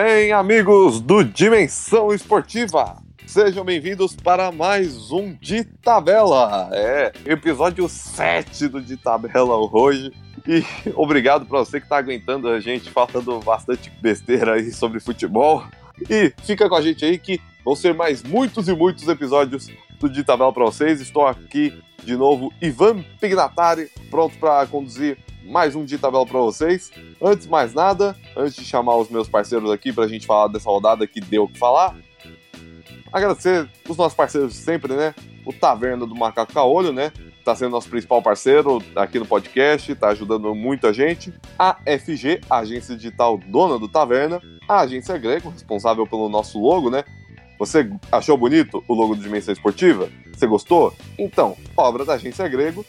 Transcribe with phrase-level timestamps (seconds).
[0.00, 3.02] bem, amigos do Dimensão Esportiva?
[3.26, 6.70] Sejam bem-vindos para mais um De Tabela.
[6.72, 10.12] É, episódio 7 do De Tabela hoje.
[10.46, 10.62] E
[10.94, 15.64] obrigado para você que está aguentando a gente falando bastante besteira aí sobre futebol.
[16.08, 19.68] E fica com a gente aí que vão ser mais muitos e muitos episódios
[19.98, 21.00] do De Tabela para vocês.
[21.00, 26.92] Estou aqui de novo, Ivan Pignatari, pronto para conduzir mais um de tabela para vocês.
[27.20, 30.48] Antes de mais nada, antes de chamar os meus parceiros aqui para a gente falar
[30.48, 31.96] dessa rodada que deu o que falar,
[33.12, 35.14] agradecer os nossos parceiros sempre, né?
[35.44, 37.10] O Taverna do Macaco Caolho, né?
[37.44, 41.32] Tá sendo nosso principal parceiro aqui no podcast, tá ajudando muito a gente.
[41.58, 44.42] A FG, a agência digital dona do Taverna.
[44.68, 47.04] A agência Greco, responsável pelo nosso logo, né?
[47.58, 50.10] Você achou bonito o logo do Dimensão Esportiva?
[50.32, 50.94] Você gostou?
[51.18, 52.84] Então, obra da agência Grego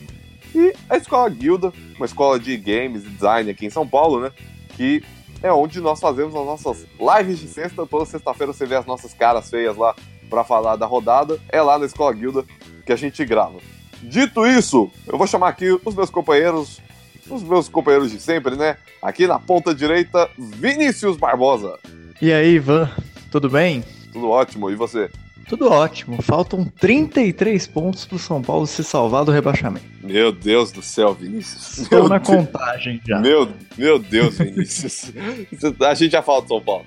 [0.54, 4.32] e a Escola Guilda, uma escola de games e design aqui em São Paulo, né?
[4.76, 5.04] Que
[5.42, 7.86] é onde nós fazemos as nossas lives de sexta.
[7.86, 9.96] Toda sexta-feira você vê as nossas caras feias lá
[10.30, 11.40] para falar da rodada.
[11.50, 12.44] É lá na Escola Guilda
[12.86, 13.60] que a gente grava.
[14.02, 16.82] Dito isso, eu vou chamar aqui os meus companheiros,
[17.30, 18.78] os meus companheiros de sempre, né?
[19.02, 21.78] Aqui na ponta direita, Vinícius Barbosa.
[22.22, 22.90] E aí, Ivan,
[23.30, 23.84] tudo bem?
[24.12, 25.10] Tudo ótimo, e você?
[25.50, 26.22] Tudo ótimo.
[26.22, 29.84] Faltam 33 pontos pro São Paulo se salvar do rebaixamento.
[30.04, 31.80] Meu Deus do céu, Vinícius.
[31.80, 32.28] Estou meu na Deus.
[32.28, 33.20] contagem já.
[33.20, 35.12] Meu, meu Deus, Vinícius.
[35.82, 36.86] a gente já fala de São Paulo.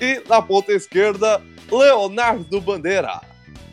[0.00, 3.20] E na ponta esquerda, Leonardo Bandeira.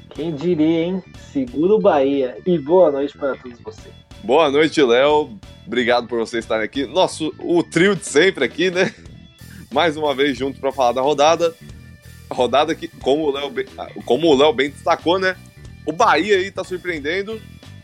[0.09, 1.03] Quem diria, hein?
[1.31, 2.38] Segura o Bahia.
[2.45, 3.94] E boa noite para todos vocês.
[4.22, 5.30] Boa noite, Léo.
[5.66, 6.86] Obrigado por você estar aqui.
[6.86, 8.94] Nosso, o trio de sempre aqui, né?
[9.72, 11.56] Mais uma vez junto para falar da rodada.
[12.30, 13.66] Rodada que, como o Léo bem,
[14.06, 15.36] como o Léo bem destacou, né?
[15.86, 17.40] O Bahia aí tá surpreendendo.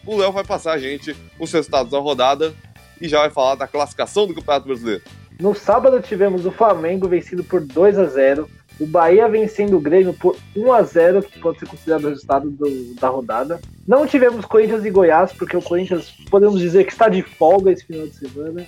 [0.06, 2.54] O Léo vai passar a gente os resultados da rodada
[3.00, 5.04] e já vai falar da classificação do Campeonato Brasileiro.
[5.40, 8.50] No sábado tivemos o Flamengo vencido por 2 a 0
[8.82, 12.50] o Bahia vencendo o Grêmio por 1 a 0 que pode ser considerado o resultado
[12.50, 13.62] do, da rodada.
[13.88, 17.86] Não tivemos Corinthians e Goiás, porque o Corinthians podemos dizer que está de folga esse
[17.86, 18.66] final de semana.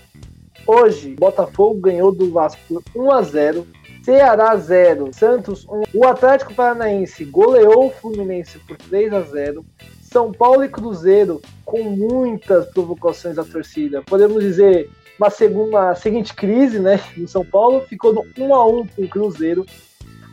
[0.68, 3.68] Hoje, Botafogo ganhou do Vasco por 1 a 0
[4.04, 5.84] Ceará 0, Santos 1.
[5.94, 9.66] O Atlético Paranaense goleou o Fluminense por 3 a 0.
[10.02, 14.02] São Paulo e Cruzeiro com muitas provocações da torcida.
[14.02, 18.88] Podemos dizer uma segunda, seguinte crise, né, no São Paulo, ficou no 1 a 1
[18.88, 19.66] com o Cruzeiro.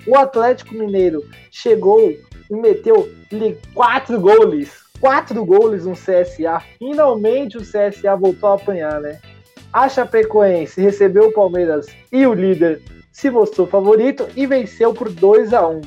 [0.05, 2.19] O Atlético Mineiro chegou e
[2.51, 3.09] meteu
[3.73, 6.61] quatro goles, quatro goles no CSA.
[6.77, 9.21] Finalmente o CSA voltou a apanhar, né?
[9.73, 12.83] A Chapecoense recebeu o Palmeiras e o líder
[13.21, 15.83] se mostrou favorito e venceu por 2 a 1.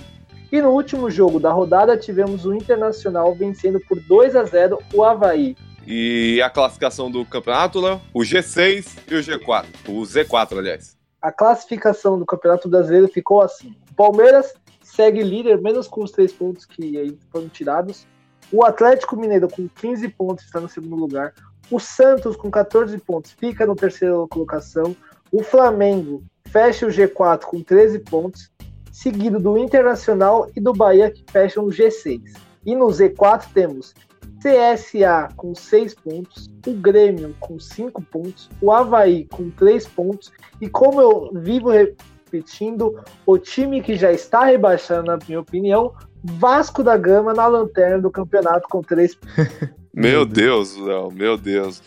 [0.52, 5.04] E no último jogo da rodada tivemos o Internacional vencendo por 2 a 0 o
[5.04, 5.58] Havaí.
[5.88, 8.00] E a classificação do campeonato, Léo?
[8.14, 9.66] O G6 e o G4.
[9.88, 10.96] O Z4, aliás.
[11.20, 13.76] A classificação do Campeonato Brasileiro ficou assim.
[13.90, 18.06] O Palmeiras segue líder, menos com os três pontos que aí foram tirados.
[18.52, 21.34] O Atlético Mineiro com 15 pontos está no segundo lugar.
[21.72, 24.96] O Santos com 14 pontos fica na terceira colocação.
[25.34, 28.52] O Flamengo fecha o G4 com 13 pontos,
[28.92, 32.22] seguido do Internacional e do Bahia que fecham o G6.
[32.64, 33.96] E no Z4 temos
[34.40, 40.70] CSA com 6 pontos, o Grêmio com 5 pontos, o Havaí com 3 pontos, e
[40.70, 46.96] como eu vivo repetindo, o time que já está rebaixando, na minha opinião, Vasco da
[46.96, 49.36] Gama na lanterna do campeonato com 3 pontos.
[49.92, 51.82] meu Deus, Léo, meu Deus.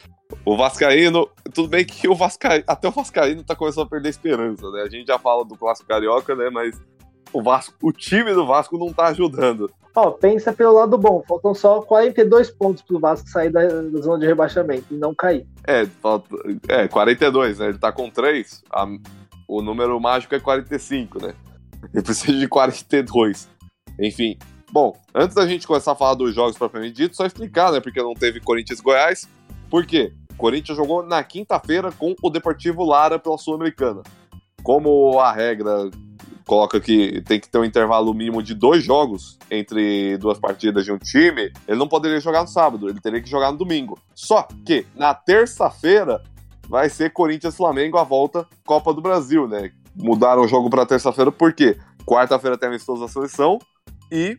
[0.44, 4.70] O Vascaíno, tudo bem que o Vascaíno, até o Vascaíno tá começando a perder esperança,
[4.70, 4.82] né?
[4.82, 6.50] A gente já fala do clássico carioca, né?
[6.50, 6.80] Mas
[7.32, 9.70] o Vasco, o time do Vasco não tá ajudando.
[9.94, 14.18] Ó, pensa pelo lado bom, faltam só 42 pontos pro Vasco sair da, da zona
[14.18, 15.46] de rebaixamento e não cair.
[15.66, 16.28] É, falta,
[16.68, 17.68] é 42, né?
[17.68, 18.86] Ele tá com 3, a,
[19.48, 21.34] o número mágico é 45, né?
[21.94, 23.48] Ele precisa de 42.
[23.98, 24.36] Enfim,
[24.70, 27.80] bom, antes da gente começar a falar dos jogos propriamente dito, só explicar, né?
[27.80, 29.28] Porque não teve Corinthians e Goiás.
[29.70, 30.12] Por quê?
[30.36, 34.02] Corinthians jogou na quinta-feira com o Deportivo Lara pela Sul-Americana.
[34.62, 35.90] Como a regra
[36.46, 40.92] coloca que tem que ter um intervalo mínimo de dois jogos entre duas partidas de
[40.92, 43.98] um time, ele não poderia jogar no sábado, ele teria que jogar no domingo.
[44.14, 46.22] Só que na terça-feira
[46.68, 49.72] vai ser Corinthians Flamengo a volta Copa do Brasil, né?
[49.94, 53.58] Mudaram o jogo para terça-feira porque quarta-feira tem amistoso da seleção
[54.10, 54.38] e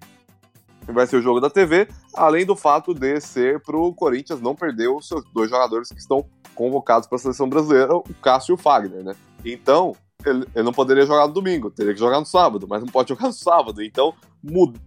[0.91, 4.55] vai ser o jogo da TV, além do fato de ser para o Corinthians não
[4.55, 6.25] perder os seus dois jogadores que estão
[6.55, 9.13] convocados para a seleção brasileira, o Cássio e o Fagner, né?
[9.45, 9.95] Então,
[10.25, 13.09] ele, ele, não poderia jogar no domingo, teria que jogar no sábado, mas não pode
[13.13, 13.81] jogar no sábado.
[13.83, 14.13] Então,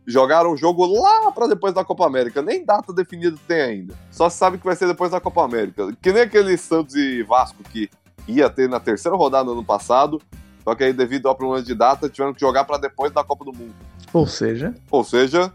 [0.06, 2.42] jogaram o jogo lá para depois da Copa América.
[2.42, 3.94] Nem data definida tem ainda.
[4.10, 5.92] Só se sabe que vai ser depois da Copa América.
[6.02, 7.88] Que nem aquele Santos e Vasco que
[8.26, 10.20] ia ter na terceira rodada no ano passado,
[10.62, 13.44] Só que aí, devido ao problema de data, tiveram que jogar para depois da Copa
[13.44, 13.74] do Mundo.
[14.12, 15.52] Ou seja, Ou seja,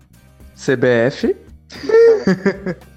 [0.55, 1.35] CBF.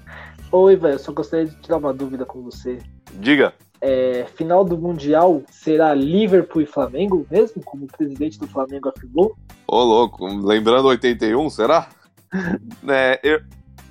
[0.51, 2.79] Oi, velho, só gostaria de tirar uma dúvida com você.
[3.13, 3.53] diga.
[3.81, 9.37] É, final do Mundial será Liverpool e Flamengo mesmo, como o presidente do Flamengo afirmou?
[9.67, 11.87] Ô, louco, lembrando 81, será?
[12.83, 13.39] né, eu,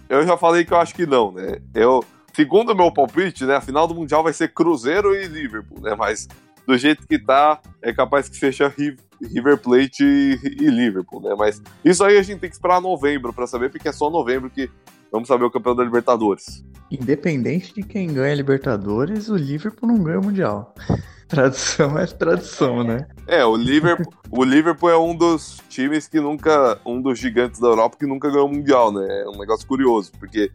[0.09, 1.61] eu já falei que eu acho que não, né?
[1.75, 2.05] Eu,
[2.35, 5.95] segundo o meu palpite, né, a final do Mundial vai ser Cruzeiro e Liverpool, né?
[5.95, 6.29] Mas
[6.69, 11.35] do jeito que tá, é capaz que seja Ri- River Plate e, e Liverpool, né?
[11.37, 14.51] Mas isso aí a gente tem que esperar novembro pra saber, porque é só novembro
[14.51, 14.71] que
[15.11, 16.63] vamos saber o campeão da Libertadores.
[16.91, 20.75] Independente de quem ganha a Libertadores, o Liverpool não ganha o Mundial.
[21.27, 23.07] Tradição é tradição, né?
[23.27, 26.79] É, o Liverpool, o Liverpool é um dos times que nunca.
[26.87, 29.07] Um dos gigantes da Europa que nunca ganhou o Mundial, né?
[29.23, 30.51] É um negócio curioso, porque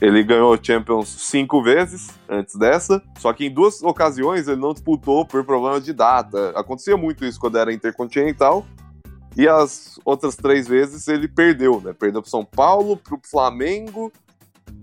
[0.00, 4.72] ele ganhou o Champions cinco vezes antes dessa, só que em duas ocasiões ele não
[4.72, 6.50] disputou por problema de data.
[6.50, 8.64] Acontecia muito isso quando era intercontinental.
[9.36, 11.92] E as outras três vezes ele perdeu, né?
[11.92, 14.12] Perdeu pro São Paulo, pro Flamengo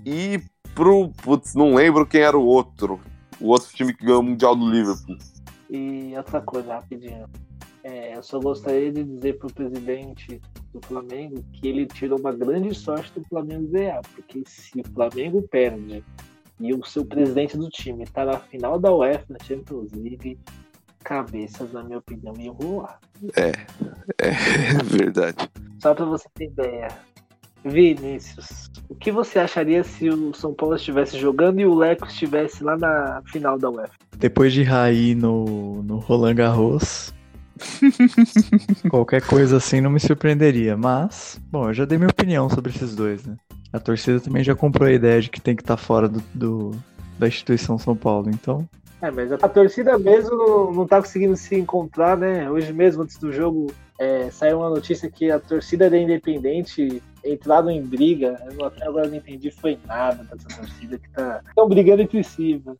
[0.06, 0.42] e
[0.74, 1.10] pro.
[1.24, 3.00] Putz, não lembro quem era o outro.
[3.40, 5.18] O outro time que ganhou o Mundial do Liverpool.
[5.70, 7.28] E outra coisa, rapidinho.
[7.86, 10.42] É, eu só gostaria de dizer pro presidente
[10.74, 15.44] do Flamengo que ele tirou uma grande sorte do Flamengo ganhar, porque se o Flamengo
[15.44, 16.04] perde
[16.60, 20.40] e o seu presidente do time tá na final da UEFA na Champions League,
[21.04, 23.00] cabeças, na minha opinião, iam rolar.
[23.38, 23.52] É
[24.86, 25.48] verdade.
[25.80, 26.88] Só pra você ter ideia.
[27.64, 32.64] Vinícius, o que você acharia se o São Paulo estivesse jogando e o Leco estivesse
[32.64, 33.94] lá na final da UEFA?
[34.18, 37.15] Depois de Raí no, no Roland Garros,
[38.90, 40.75] qualquer coisa assim não me surpreenderia.
[40.78, 43.36] Mas, bom, eu já dei minha opinião sobre esses dois, né?
[43.72, 46.72] A torcida também já comprou a ideia de que tem que estar fora do, do-
[47.19, 48.68] da instituição São Paulo, então.
[49.02, 52.50] É, mas a torcida mesmo não, não tá conseguindo se encontrar, né?
[52.50, 53.68] Hoje mesmo, antes do jogo,
[54.00, 58.42] é, saiu uma notícia que a torcida da Independente entraram em briga.
[58.58, 61.42] Eu até agora não entendi, foi nada dessa torcida que tá.
[61.48, 62.78] Estão brigando entre si, mano.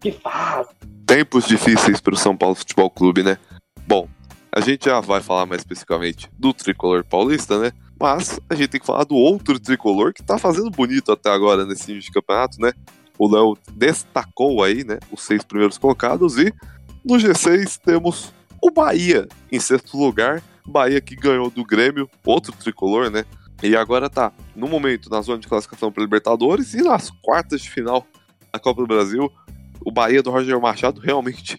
[0.00, 0.68] Que faz?
[1.06, 3.38] Tempos difíceis para o São Paulo Futebol Clube, né?
[3.86, 4.06] Bom,
[4.54, 7.72] a gente já vai falar mais especificamente do tricolor paulista, né?
[8.00, 11.66] Mas a gente tem que falar do outro tricolor que tá fazendo bonito até agora
[11.66, 12.72] nesse início de campeonato, né?
[13.18, 15.00] O Léo destacou aí, né?
[15.10, 16.54] Os seis primeiros colocados e
[17.04, 20.40] no G6 temos o Bahia em sexto lugar.
[20.64, 23.24] Bahia que ganhou do Grêmio, outro tricolor, né?
[23.60, 27.70] E agora tá no momento na zona de classificação para Libertadores e nas quartas de
[27.70, 28.06] final
[28.52, 29.28] da Copa do Brasil.
[29.84, 31.58] O Bahia do Roger Machado realmente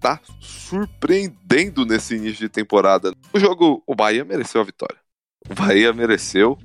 [0.00, 3.12] tá surpreendendo nesse início de temporada.
[3.32, 4.96] O jogo, o Bahia mereceu a vitória.
[5.48, 6.58] O Bahia mereceu.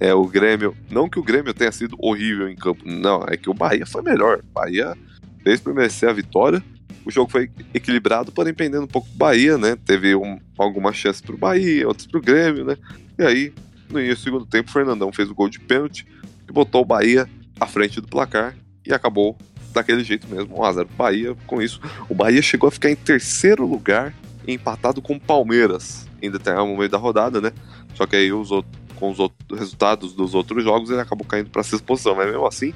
[0.00, 0.76] É, o Grêmio.
[0.88, 2.84] Não que o Grêmio tenha sido horrível em campo.
[2.86, 4.38] Não, é que o Bahia foi melhor.
[4.38, 4.96] O Bahia
[5.42, 6.62] fez por merecer a vitória.
[7.04, 9.76] O jogo foi equilibrado, porém pendendo um pouco do Bahia, né?
[9.84, 12.76] Teve um, algumas chances pro Bahia, outras pro Grêmio, né?
[13.18, 13.52] E aí,
[13.90, 16.06] no início do segundo tempo, o Fernandão fez o gol de pênalti
[16.48, 17.28] e botou o Bahia
[17.58, 18.54] à frente do placar
[18.86, 19.36] e acabou
[19.72, 21.36] daquele jeito mesmo, 1x0 pro Bahia.
[21.46, 24.14] Com isso, o Bahia chegou a ficar em terceiro lugar,
[24.46, 27.52] empatado com o Palmeiras em determinado momento da rodada, né?
[27.94, 31.50] Só que aí os outros, com os outros resultados dos outros jogos, ele acabou caindo
[31.50, 32.14] para sexta posição.
[32.16, 32.72] Mas mesmo assim,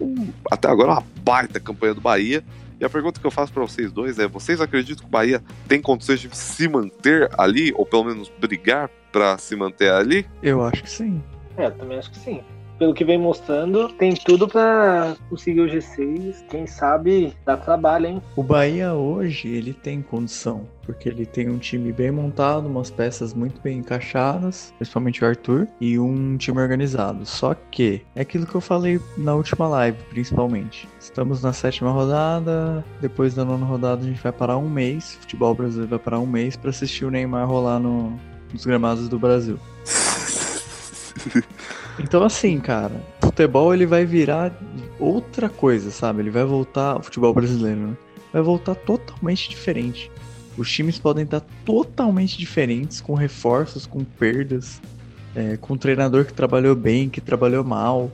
[0.00, 2.44] um- até agora uma baita campanha do Bahia.
[2.80, 5.42] E a pergunta que eu faço para vocês dois é: vocês acreditam que o Bahia
[5.66, 10.24] tem condições de se manter ali, ou pelo menos brigar para se manter ali?
[10.42, 11.20] Eu acho que sim.
[11.56, 12.40] É, eu também acho que sim.
[12.78, 16.44] Pelo que vem mostrando, tem tudo pra conseguir o G6.
[16.48, 18.22] Quem sabe dá trabalho, hein?
[18.36, 23.34] O Bahia hoje, ele tem condição, porque ele tem um time bem montado, umas peças
[23.34, 27.26] muito bem encaixadas, principalmente o Arthur, e um time organizado.
[27.26, 30.88] Só que, é aquilo que eu falei na última live, principalmente.
[31.00, 35.20] Estamos na sétima rodada, depois da nona rodada a gente vai parar um mês, o
[35.22, 38.16] futebol brasileiro vai parar um mês pra assistir o Neymar rolar no-
[38.52, 39.58] nos gramados do Brasil.
[41.98, 44.52] Então assim, cara, futebol ele vai virar
[44.98, 46.20] outra coisa, sabe?
[46.22, 47.96] Ele vai voltar, o futebol brasileiro, né?
[48.32, 50.10] Vai voltar totalmente diferente.
[50.56, 54.80] Os times podem estar totalmente diferentes, com reforços, com perdas,
[55.34, 58.10] é, com um treinador que trabalhou bem, que trabalhou mal,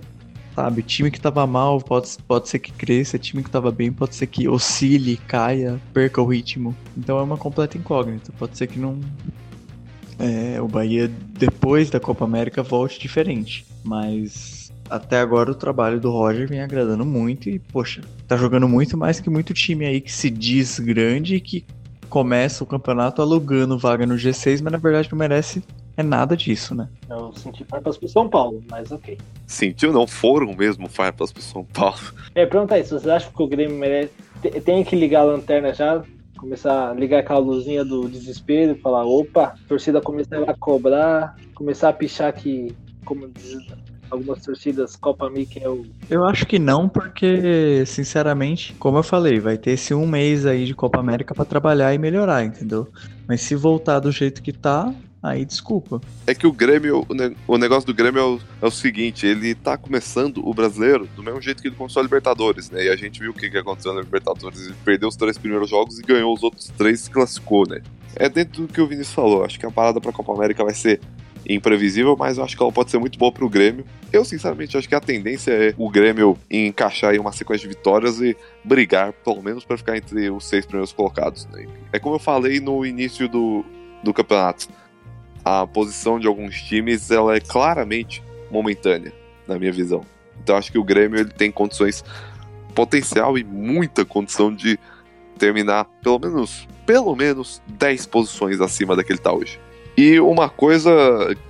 [0.54, 0.82] sabe?
[0.82, 4.26] Time que tava mal pode, pode ser que cresça, time que tava bem pode ser
[4.26, 6.76] que oscile, caia, perca o ritmo.
[6.96, 8.30] Então é uma completa incógnita.
[8.38, 9.00] Pode ser que não,
[10.18, 13.64] é, o Bahia, depois da Copa América, volte diferente.
[13.84, 18.96] Mas até agora o trabalho do Roger vem agradando muito e, poxa, tá jogando muito
[18.96, 21.64] mais que muito time aí que se diz grande e que
[22.08, 25.62] começa o campeonato alugando vaga no G6, mas na verdade não merece
[25.96, 26.88] é nada disso, né?
[27.08, 29.16] Eu senti farpas pro São Paulo, mas ok.
[29.46, 29.92] Sentiu?
[29.92, 31.98] Não foram mesmo farpas pro São Paulo.
[32.34, 34.12] É, pergunta aí, se você acha que o Grêmio merece.
[34.42, 36.02] te- Tem que ligar a lanterna já,
[36.36, 41.36] Começar a ligar aquela luzinha do desespero e falar, opa, a torcida começar a cobrar,
[41.54, 43.64] começar a pichar que, como diz
[44.10, 45.84] algumas torcidas, Copa Mickey é o.
[46.08, 50.64] Eu acho que não, porque, sinceramente, como eu falei, vai ter esse um mês aí
[50.66, 52.86] de Copa América pra trabalhar e melhorar, entendeu?
[53.26, 54.92] Mas se voltar do jeito que tá,
[55.22, 56.00] aí desculpa.
[56.26, 59.26] É que o Grêmio, o, ne- o negócio do Grêmio é o, é o seguinte,
[59.26, 62.84] ele tá começando o brasileiro do mesmo jeito que ele começou a Libertadores, né?
[62.84, 64.66] E a gente viu o que, que aconteceu na Libertadores.
[64.66, 67.80] Ele perdeu os três primeiros jogos e ganhou os outros três e se classificou, né?
[68.16, 69.44] É dentro do que o Vinícius falou.
[69.44, 71.00] Acho que a parada pra Copa América vai ser
[71.48, 73.84] imprevisível, mas eu acho que ela pode ser muito boa pro Grêmio.
[74.12, 78.20] Eu, sinceramente, acho que a tendência é o Grêmio encaixar aí uma sequência de vitórias
[78.20, 81.46] e brigar, pelo menos, pra ficar entre os seis primeiros colocados.
[81.46, 81.66] Né?
[81.92, 83.64] É como eu falei no início do,
[84.02, 84.68] do campeonato.
[85.44, 89.12] A posição de alguns times ela é claramente momentânea,
[89.46, 90.02] na minha visão.
[90.42, 92.04] Então acho que o Grêmio ele tem condições,
[92.74, 94.78] potencial e muita condição de
[95.38, 99.60] terminar pelo menos, pelo menos 10 posições acima da que ele tá hoje.
[99.96, 100.90] E uma coisa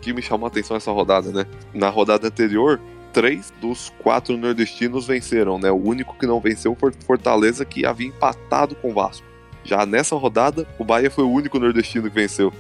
[0.03, 1.47] que me chamou a atenção nessa rodada, né?
[1.73, 2.79] Na rodada anterior,
[3.13, 5.71] três dos quatro nordestinos venceram, né?
[5.71, 9.27] O único que não venceu foi Fortaleza, que havia empatado com o Vasco.
[9.63, 12.53] Já nessa rodada, o Bahia foi o único nordestino que venceu.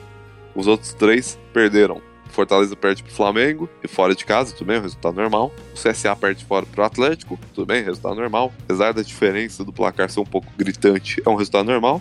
[0.54, 2.00] Os outros três perderam.
[2.30, 5.52] Fortaleza perde pro Flamengo, e fora de casa, tudo bem, resultado normal.
[5.72, 8.52] O CSA perde fora pro Atlético, tudo bem, resultado normal.
[8.64, 12.00] Apesar da diferença do placar ser um pouco gritante, é um resultado normal.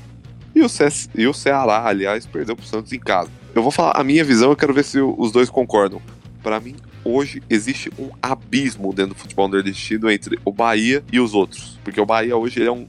[0.55, 0.67] E o,
[1.15, 3.29] e o Ceará, aliás, perdeu pro Santos em casa.
[3.55, 6.01] Eu vou falar a minha visão, eu quero ver se os dois concordam.
[6.41, 11.35] Para mim, hoje existe um abismo dentro do futebol nordestino entre o Bahia e os
[11.35, 11.79] outros.
[11.83, 12.87] Porque o Bahia hoje ele é, um,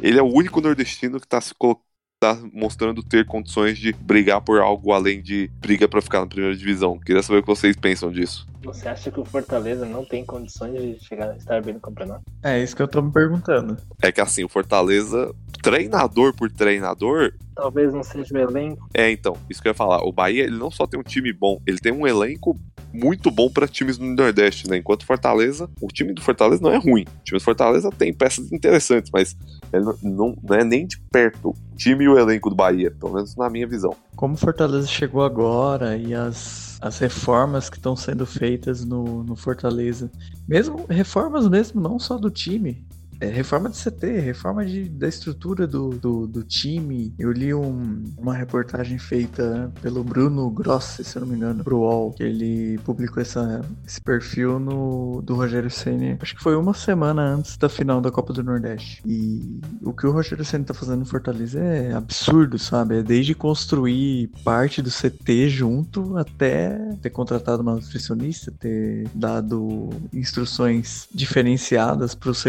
[0.00, 1.83] ele é o único nordestino que está se colocando
[2.24, 6.56] tá mostrando ter condições de brigar por algo além de briga para ficar na primeira
[6.56, 6.98] divisão.
[6.98, 8.46] Queria saber o que vocês pensam disso.
[8.62, 12.22] Você acha que o Fortaleza não tem condições de chegar estar bem no campeonato?
[12.42, 13.76] É isso que eu tô me perguntando.
[14.00, 18.88] É que assim, o Fortaleza, treinador por treinador, Talvez não seja o elenco.
[18.94, 20.02] é então, isso que eu ia falar.
[20.02, 22.58] O Bahia, ele não só tem um time bom, ele tem um elenco
[22.94, 24.76] muito bom para times do Nordeste, né?
[24.76, 27.02] Enquanto Fortaleza, o time do Fortaleza não é ruim.
[27.02, 29.36] O time do Fortaleza tem peças interessantes, mas
[29.72, 32.92] ele não, não, não é nem de perto o time e o elenco do Bahia,
[32.92, 33.96] pelo menos na minha visão.
[34.14, 40.10] Como Fortaleza chegou agora e as, as reformas que estão sendo feitas no, no Fortaleza,
[40.46, 42.86] mesmo reformas mesmo, não só do time.
[43.24, 47.14] É, reforma de CT, reforma de, da estrutura do, do, do time.
[47.18, 51.78] Eu li um- uma reportagem feita pelo Bruno Grossi, se eu não me engano, pro
[51.78, 56.18] UOL, que ele publicou essa, esse perfil no, do Rogério Ceni.
[56.20, 59.00] Acho que foi uma semana antes da final da Copa do Nordeste.
[59.06, 62.98] E o que o Rogério Ceni tá fazendo no Fortaleza é absurdo, sabe?
[62.98, 71.08] É desde construir parte do CT junto até ter contratado uma nutricionista, ter dado instruções
[71.14, 72.42] diferenciadas para os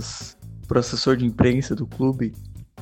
[0.00, 2.32] seguranças, para o assessor de imprensa do clube.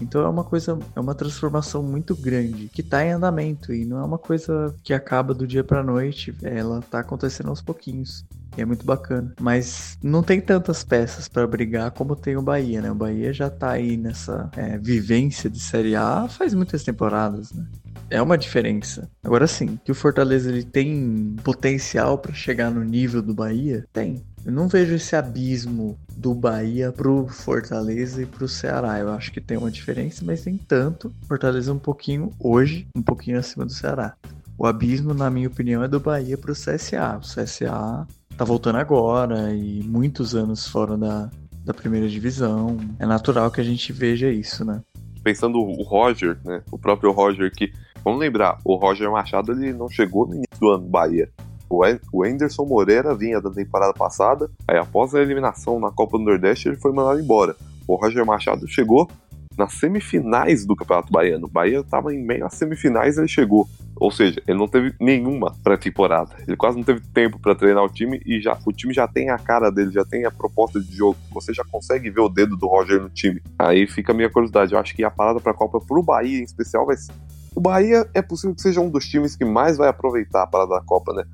[0.01, 3.99] Então é uma coisa, é uma transformação muito grande que tá em andamento e não
[3.99, 8.25] é uma coisa que acaba do dia pra noite, ela tá acontecendo aos pouquinhos.
[8.57, 9.35] E é muito bacana.
[9.41, 12.91] Mas não tem tantas peças pra brigar como tem o Bahia, né?
[12.91, 17.67] O Bahia já tá aí nessa é, vivência de Série A faz muitas temporadas, né?
[18.11, 19.11] É uma diferença.
[19.23, 23.87] Agora sim, que o Fortaleza ele tem potencial pra chegar no nível do Bahia?
[23.93, 24.25] Tem.
[24.45, 28.99] Eu não vejo esse abismo do Bahia pro Fortaleza e pro Ceará.
[28.99, 31.13] Eu acho que tem uma diferença, mas tem tanto.
[31.27, 34.15] Fortaleza um pouquinho hoje, um pouquinho acima do Ceará.
[34.57, 37.19] O abismo, na minha opinião, é do Bahia pro CSA.
[37.19, 41.31] O CSA tá voltando agora e muitos anos fora da,
[41.65, 42.77] da primeira divisão.
[42.99, 44.81] É natural que a gente veja isso, né?
[45.23, 46.63] Pensando o Roger, né?
[46.73, 47.73] O próprio Roger que.
[48.03, 51.29] Vamos lembrar, o Roger Machado ele não chegou no início do ano no Bahia.
[51.71, 56.69] O Anderson Moreira vinha da temporada passada, aí após a eliminação na Copa do Nordeste,
[56.69, 57.55] ele foi mandado embora.
[57.87, 59.09] O Roger Machado chegou
[59.57, 61.47] nas semifinais do Campeonato Baiano.
[61.47, 63.69] O Bahia estava em meio às semifinais ele chegou.
[63.97, 66.37] Ou seja, ele não teve nenhuma pré-temporada.
[66.47, 69.31] Ele quase não teve tempo para treinar o time e já o time já tem
[69.31, 71.19] a cara dele, já tem a proposta de jogo.
[71.33, 73.43] Você já consegue ver o dedo do Roger no time.
[73.59, 74.73] Aí fica a minha curiosidade.
[74.73, 77.13] Eu acho que a parada para a Copa pro Bahia em especial vai ser
[77.59, 80.77] o Bahia é possível que seja um dos times que mais vai aproveitar a parada
[80.77, 81.25] da Copa, né?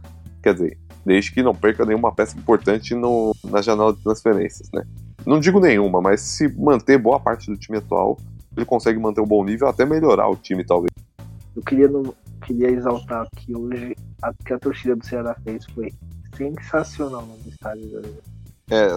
[0.45, 4.85] Quer dizer, desde que não perca nenhuma peça importante no, na janela de transferências, né?
[5.25, 8.19] Não digo nenhuma, mas se manter boa parte do time atual,
[8.55, 10.91] ele consegue manter um bom nível, até melhorar o time, talvez.
[11.57, 15.91] Eu queria, no- queria exaltar que hoje a que a torcida do Ceará fez foi
[16.37, 18.03] sensacional no estádio.
[18.71, 18.89] É,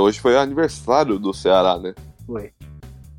[0.00, 1.92] hoje foi aniversário do Ceará, né?
[2.24, 2.52] Foi.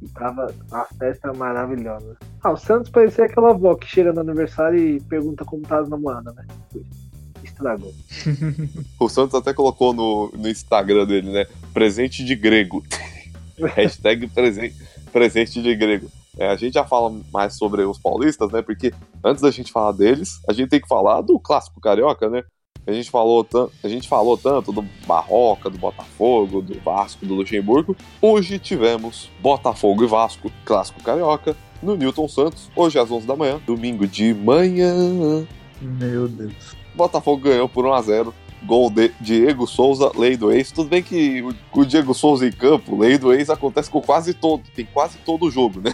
[0.01, 2.15] E tava uma festa maravilhosa.
[2.41, 5.89] Ah, o Santos parecia aquela avó que chega no aniversário e pergunta como tá as
[5.89, 6.45] namoradas, né?
[7.55, 7.93] Estragou.
[8.99, 11.45] O Santos até colocou no, no Instagram dele, né?
[11.73, 12.83] Presente de grego.
[13.75, 14.75] Hashtag presente,
[15.11, 16.09] presente de grego.
[16.37, 18.61] É, a gente já fala mais sobre os paulistas, né?
[18.61, 18.93] Porque
[19.23, 22.43] antes da gente falar deles, a gente tem que falar do clássico carioca, né?
[22.85, 23.47] A gente falou,
[23.83, 27.95] a gente falou tanto do Barroca, do Botafogo, do Vasco, do Luxemburgo.
[28.21, 33.59] Hoje tivemos Botafogo e Vasco, clássico carioca, no Newton Santos, hoje às 11 da manhã,
[33.65, 35.47] domingo de manhã.
[35.81, 36.84] Meu Deus.
[36.95, 38.33] Botafogo ganhou por 1 a 0
[38.63, 40.71] Gol de Diego Souza, lei do ex.
[40.71, 44.33] Tudo bem que o, o Diego Souza em campo, lei do ex acontece com quase
[44.33, 45.93] todo, tem quase todo o jogo, né?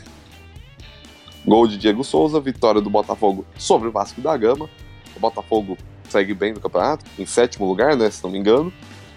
[1.46, 4.70] Gol de Diego Souza, vitória do Botafogo sobre o Vasco da Gama.
[5.16, 5.78] O Botafogo
[6.08, 8.10] segue bem no campeonato, em sétimo lugar, né?
[8.10, 8.72] Se não me engano.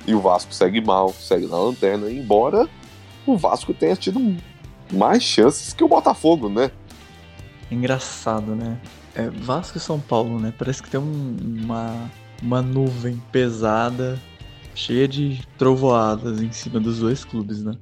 [0.07, 2.69] E o Vasco segue mal, segue na lanterna, embora
[3.27, 4.37] o Vasco tenha tido
[4.93, 6.71] mais chances que o Botafogo, né?
[7.71, 8.79] Engraçado, né?
[9.15, 10.53] É, Vasco e São Paulo, né?
[10.57, 12.11] Parece que tem um, uma,
[12.43, 14.21] uma nuvem pesada,
[14.75, 17.77] cheia de trovoadas em cima dos dois clubes, né?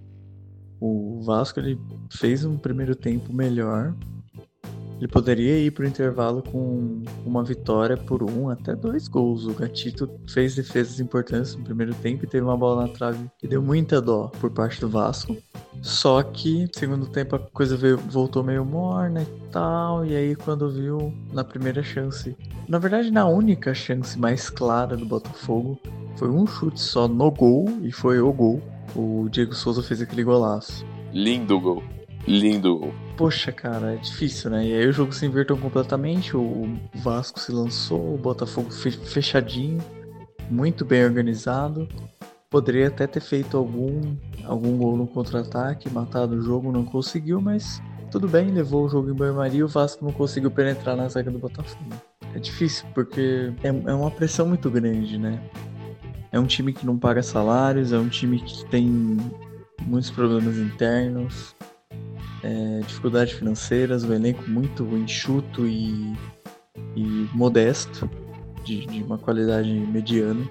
[0.78, 1.78] O Vasco ele
[2.10, 3.94] fez um primeiro tempo melhor,
[5.02, 9.48] ele poderia ir para o intervalo com uma vitória por um até dois gols.
[9.48, 13.48] O Gatito fez defesas importantes no primeiro tempo e teve uma bola na trave que
[13.48, 15.36] deu muita dó por parte do Vasco.
[15.80, 20.06] Só que segundo tempo a coisa veio, voltou meio morna e tal.
[20.06, 22.36] E aí quando viu na primeira chance,
[22.68, 25.80] na verdade na única chance mais clara do Botafogo,
[26.14, 28.62] foi um chute só no gol e foi o gol.
[28.94, 30.86] O Diego Souza fez aquele golaço.
[31.12, 31.82] Lindo gol.
[32.26, 32.92] Lindo.
[33.16, 34.66] Poxa, cara, é difícil, né?
[34.66, 39.82] E aí o jogo se invertou completamente, o Vasco se lançou, o Botafogo fechadinho,
[40.50, 41.88] muito bem organizado.
[42.48, 44.14] Poderia até ter feito algum,
[44.44, 49.10] algum gol no contra-ataque, matado o jogo, não conseguiu, mas tudo bem, levou o jogo
[49.10, 51.90] em banho-maria o Vasco não conseguiu penetrar na zaga do Botafogo.
[52.34, 55.42] É difícil, porque é, é uma pressão muito grande, né?
[56.30, 58.86] É um time que não paga salários, é um time que tem
[59.86, 61.56] muitos problemas internos,
[62.42, 66.16] é, dificuldades financeiras, o elenco muito enxuto e,
[66.96, 68.08] e modesto,
[68.64, 70.48] de, de, uma qualidade mediana.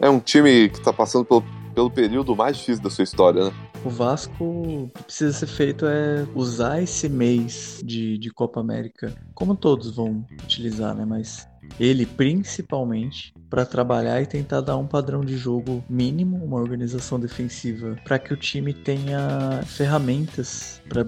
[0.00, 3.52] É um time que está passando pelo, pelo período mais difícil da sua história, né?
[3.84, 9.12] O Vasco, o que precisa ser feito é usar esse mês de, de Copa América,
[9.34, 11.04] como todos vão utilizar, né?
[11.04, 17.18] Mas ele principalmente para trabalhar e tentar dar um padrão de jogo mínimo, uma organização
[17.18, 21.04] defensiva, para que o time tenha ferramentas para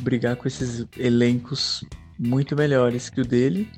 [0.00, 1.84] brigar com esses elencos
[2.18, 3.68] muito melhores que o dele.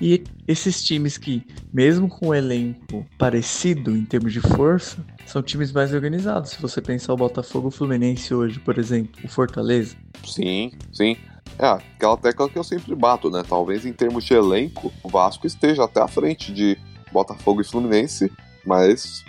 [0.00, 5.72] E esses times que, mesmo com um elenco parecido em termos de força, são times
[5.72, 6.50] mais organizados.
[6.50, 9.96] Se você pensar o Botafogo o Fluminense hoje, por exemplo, o Fortaleza.
[10.22, 11.16] Sim, sim.
[11.58, 13.42] É, aquela tecla que eu sempre bato, né?
[13.48, 16.78] Talvez em termos de elenco, o Vasco esteja até à frente de
[17.12, 18.30] Botafogo e Fluminense,
[18.64, 19.24] mas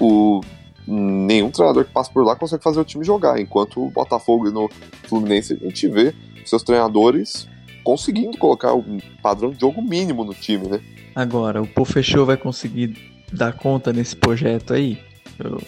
[0.00, 0.40] o
[0.86, 4.52] nenhum treinador que passa por lá consegue fazer o time jogar, enquanto o Botafogo e
[4.52, 4.68] no
[5.04, 6.12] Fluminense a gente vê
[6.44, 7.48] seus treinadores
[7.84, 10.80] conseguindo colocar um padrão de jogo mínimo no time, né?
[11.14, 12.96] Agora, o Pofechou vai conseguir
[13.32, 14.98] dar conta nesse projeto aí?
[15.38, 15.60] Eu...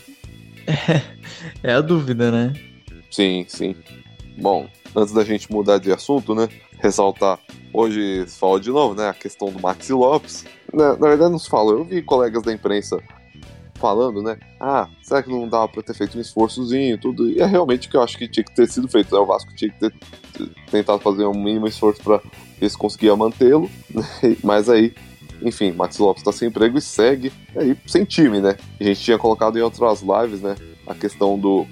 [0.66, 1.02] É,
[1.70, 2.52] é a dúvida, né?
[3.10, 3.76] Sim, sim.
[4.38, 6.48] Bom, antes da gente mudar de assunto, né?
[6.78, 7.38] Ressaltar,
[7.72, 9.08] hoje fala de novo, né?
[9.08, 10.44] A questão do Maxi Lopes.
[10.72, 11.72] Na, na verdade, não se fala.
[11.72, 13.02] Eu vi colegas da imprensa
[13.74, 14.38] falando, né?
[14.60, 17.28] Ah, será que não dava pra ter feito um esforçozinho tudo?
[17.28, 19.14] E é realmente o que eu acho que tinha que ter sido feito.
[19.14, 19.20] Né?
[19.20, 19.94] O Vasco tinha que ter
[20.70, 22.20] tentado fazer um mínimo esforço para
[22.58, 23.70] ver se conseguia mantê-lo.
[23.90, 24.36] Né?
[24.42, 24.94] Mas aí,
[25.42, 28.56] enfim, Max Lopes tá sem emprego e segue aí sem time, né?
[28.80, 30.56] A gente tinha colocado em outras lives, né?
[30.86, 31.66] A questão do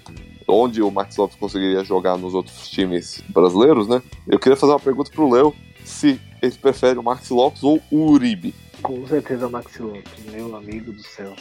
[0.46, 4.02] onde o Max Lopes conseguiria jogar nos outros times brasileiros, né?
[4.26, 8.10] Eu queria fazer uma pergunta pro Léo se ele prefere o Max Lopes ou o
[8.10, 8.54] Uribe.
[8.82, 11.34] Com certeza o Max Lopes, meu amigo do céu.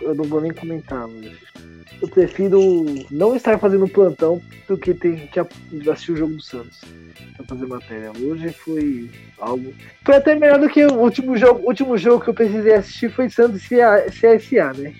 [0.00, 1.36] Eu não vou nem comentar, mas
[2.00, 5.40] eu prefiro não estar fazendo plantão do que ter que
[5.90, 6.80] assistir o jogo do Santos
[7.36, 8.12] pra fazer matéria.
[8.20, 9.74] Hoje foi algo.
[10.04, 11.62] Foi até melhor do que o último jogo.
[11.62, 13.76] O último jogo que eu precisei assistir foi Santos e
[14.10, 14.94] CSA, né?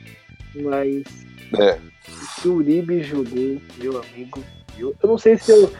[0.54, 1.04] Mas.
[1.60, 1.78] É.
[2.40, 4.42] Se o Uribe jogou, meu amigo.
[4.78, 5.72] Eu, eu não sei se eu,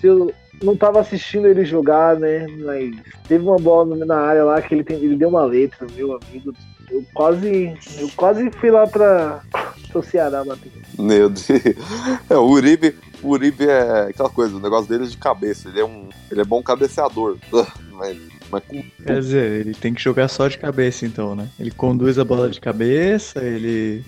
[0.00, 2.46] se eu não tava assistindo ele jogar, né?
[2.64, 6.16] Mas teve uma bola na área lá que ele, tem, ele deu uma letra, meu
[6.16, 6.52] amigo.
[6.90, 9.42] Eu quase, eu quase fui lá pra,
[9.90, 10.72] pro Ceará bater.
[10.98, 11.48] Meu Deus.
[12.30, 15.68] É, o Uribe, o Uribe é aquela coisa, o negócio dele é de cabeça.
[15.68, 17.36] Ele é um, ele é bom cabeceador.
[17.98, 18.16] Mas,
[18.48, 18.80] mas com...
[19.04, 21.48] Quer dizer, ele tem que jogar só de cabeça então, né?
[21.58, 24.04] Ele conduz a bola de cabeça, ele.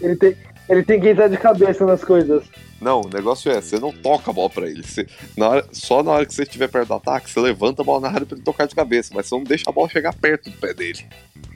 [0.00, 0.34] Ele tem,
[0.70, 2.44] ele tem que entrar de cabeça nas coisas.
[2.80, 4.82] Não, o negócio é, você não toca a bola pra ele.
[4.84, 5.04] Você,
[5.36, 8.02] na hora, só na hora que você estiver perto do ataque, você levanta a bola
[8.02, 10.48] na área pra ele tocar de cabeça, mas você não deixa a bola chegar perto
[10.48, 11.04] do pé dele.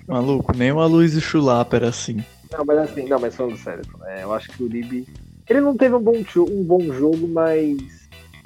[0.09, 2.25] Maluco, nem o Luiz Chulapa era assim.
[2.51, 5.07] Não, mas assim, não, mas falando sério, é, eu acho que o Uribe.
[5.49, 7.77] Ele não teve um bom, um bom jogo, mas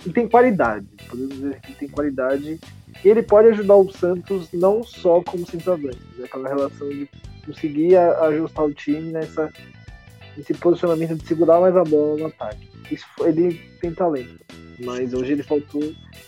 [0.04, 0.86] ele tem qualidade.
[1.08, 2.60] Podemos dizer que ele tem qualidade.
[3.04, 6.24] E ele pode ajudar o Santos não só como centroavante, né?
[6.24, 7.08] aquela relação de
[7.46, 9.52] conseguir ajustar o time nessa,
[10.38, 12.68] nesse posicionamento de segurar mais a bola no ataque.
[12.90, 14.38] Isso, ele tem talento.
[14.84, 15.82] Mas hoje ele faltou.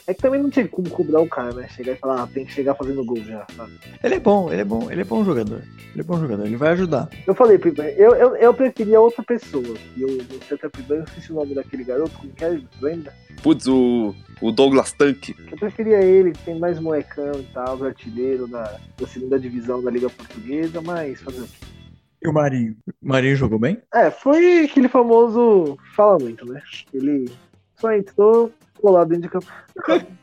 [0.09, 1.69] É que também não tinha como cobrar o cara, né?
[1.69, 3.73] Chegar e falar, ah, tem que chegar fazendo gol já, sabe?
[4.03, 5.63] Ele é bom, ele é bom, ele é bom jogador.
[5.93, 7.09] Ele é bom jogador, ele vai ajudar.
[7.25, 7.61] Eu falei,
[7.97, 9.77] eu, eu, eu preferia outra pessoa.
[9.97, 10.09] E eu,
[10.41, 12.61] você até eu esqueci o nome daquele garoto, como que é?
[12.81, 13.15] Lembra?
[13.41, 15.37] Putz, o, o Douglas Tanque.
[15.51, 19.91] Eu preferia ele, que tem mais moecão e tal, artilheiro na, da segunda divisão da
[19.93, 21.80] Liga Portuguesa, mas fazer o quê?
[22.23, 22.77] E o Marinho?
[23.03, 23.81] O Marinho jogou bem?
[23.95, 25.79] É, foi aquele famoso.
[25.95, 26.61] Fala muito, né?
[26.93, 27.31] Ele
[27.77, 29.47] só entrou, colado dentro de campo.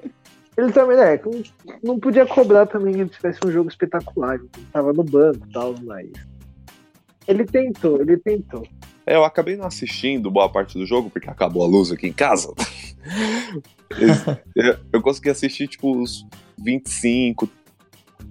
[0.58, 1.20] Ele também, né?
[1.84, 4.36] Não podia cobrar também que ele tivesse um jogo espetacular.
[4.36, 6.10] Ele tava no banco e tal, mas.
[7.28, 8.66] Ele tentou, ele tentou.
[9.06, 12.14] É, eu acabei não assistindo boa parte do jogo, porque acabou a luz aqui em
[12.14, 12.52] casa.
[14.92, 16.26] eu consegui assistir, tipo, os
[16.58, 17.48] 25,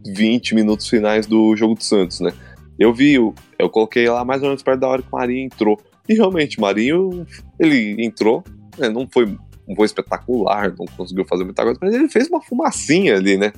[0.04, 2.32] 20 minutos finais do jogo do Santos, né?
[2.78, 5.80] Eu vi, eu coloquei lá mais ou menos perto da hora que o Marinho entrou.
[6.08, 7.26] E realmente, o Marinho,
[7.58, 8.44] ele entrou,
[8.78, 9.26] né, não foi
[9.68, 13.52] um voo espetacular, não conseguiu fazer muita coisa, mas ele fez uma fumacinha ali, né?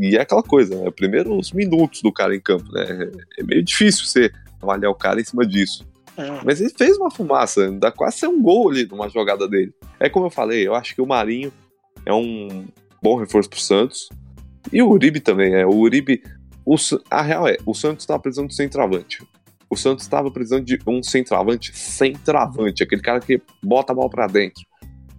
[0.00, 0.90] E é aquela coisa, né?
[0.90, 3.10] Primeiros minutos do cara em campo, né?
[3.38, 5.86] É meio difícil você avaliar o cara em cima disso.
[6.16, 6.40] É.
[6.44, 9.72] Mas ele fez uma fumaça, dá quase ser um gol ali numa jogada dele.
[9.98, 11.50] É como eu falei, eu acho que o Marinho
[12.04, 12.66] é um
[13.02, 14.08] bom reforço pro Santos.
[14.70, 15.64] E o Uribe também, é.
[15.64, 16.22] O Uribe.
[16.64, 16.76] O,
[17.10, 19.26] a real é, o Santos estava precisando de centroavante.
[19.68, 24.26] O Santos estava precisando de um centroavante centroavante, aquele cara que bota a bola para
[24.26, 24.62] dentro.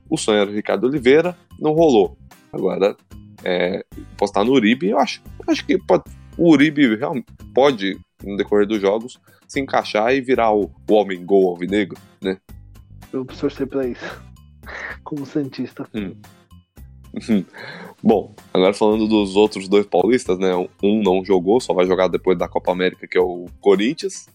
[0.10, 2.18] O sonho era o Ricardo Oliveira, não rolou.
[2.52, 2.96] Agora,
[3.44, 3.84] é,
[4.16, 6.04] postar no Uribe, eu acho, eu acho que pode,
[6.38, 11.26] o Uribe realmente pode, no decorrer dos jogos, se encaixar e virar o, o homem
[11.26, 12.38] gol alvinegro, né?
[13.12, 14.22] Eu preciso torcer pra isso.
[15.04, 15.88] Como Santista.
[15.94, 16.16] Hum.
[18.02, 20.54] Bom, agora falando dos outros dois paulistas, né?
[20.82, 24.28] Um não jogou, só vai jogar depois da Copa América, que é o Corinthians.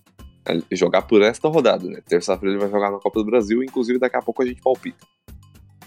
[0.72, 2.00] Jogar por esta rodada, né?
[2.06, 5.06] Terça-feira ele vai jogar na Copa do Brasil, inclusive daqui a pouco a gente palpita.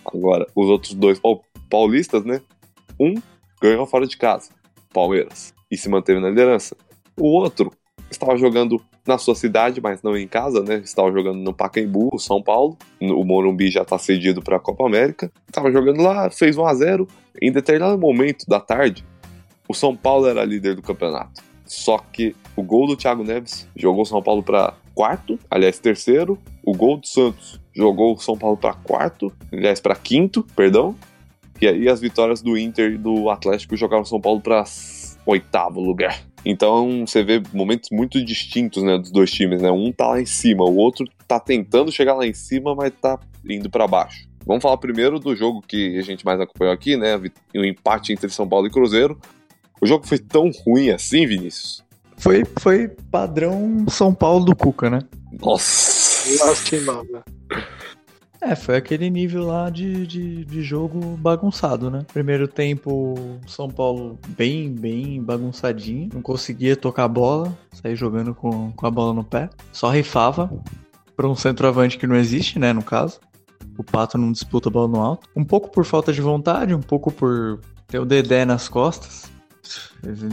[0.06, 1.20] Agora, os outros dois
[1.70, 2.42] paulistas, né?
[3.00, 3.16] Um
[3.60, 4.52] ganhou fora de casa,
[4.94, 6.76] Palmeiras, e se manteve na liderança.
[7.18, 7.72] O outro
[8.12, 10.82] estava jogando na sua cidade, mas não em casa, né?
[10.84, 12.78] Estava jogando no Pacaembu, São Paulo.
[13.00, 15.32] O Morumbi já está cedido para a Copa América.
[15.48, 17.08] Estava jogando lá, fez 1 a 0.
[17.42, 19.06] Em determinado momento da tarde,
[19.68, 21.42] o São Paulo era líder do campeonato.
[21.66, 26.38] Só que o gol do Thiago Neves jogou o São Paulo para quarto, aliás, terceiro.
[26.64, 30.96] O gol do Santos jogou o São Paulo para quarto, aliás, para quinto, perdão.
[31.62, 34.64] E aí as vitórias do Inter e do Atlético jogaram o São Paulo para
[35.26, 36.20] oitavo lugar.
[36.46, 39.72] Então você vê momentos muito distintos né, dos dois times, né?
[39.72, 43.20] Um tá lá em cima, o outro tá tentando chegar lá em cima, mas tá
[43.48, 44.28] indo para baixo.
[44.46, 47.16] Vamos falar primeiro do jogo que a gente mais acompanhou aqui, né?
[47.56, 49.20] O empate entre São Paulo e Cruzeiro.
[49.80, 51.84] O jogo foi tão ruim assim, Vinícius?
[52.18, 55.00] Foi, foi padrão São Paulo do Cuca, né?
[55.40, 56.46] Nossa!
[56.46, 57.24] Lastimava.
[58.42, 62.04] É, foi aquele nível lá de, de, de, jogo bagunçado, né?
[62.12, 63.14] Primeiro tempo,
[63.46, 66.10] São Paulo bem, bem bagunçadinho.
[66.12, 69.48] Não conseguia tocar a bola, sair jogando com, com a bola no pé.
[69.72, 70.52] Só rifava
[71.16, 72.74] para um centroavante que não existe, né?
[72.74, 73.20] No caso.
[73.78, 75.30] O Pato não disputa a bola no alto.
[75.36, 79.32] Um pouco por falta de vontade, um pouco por ter o Dedé nas costas.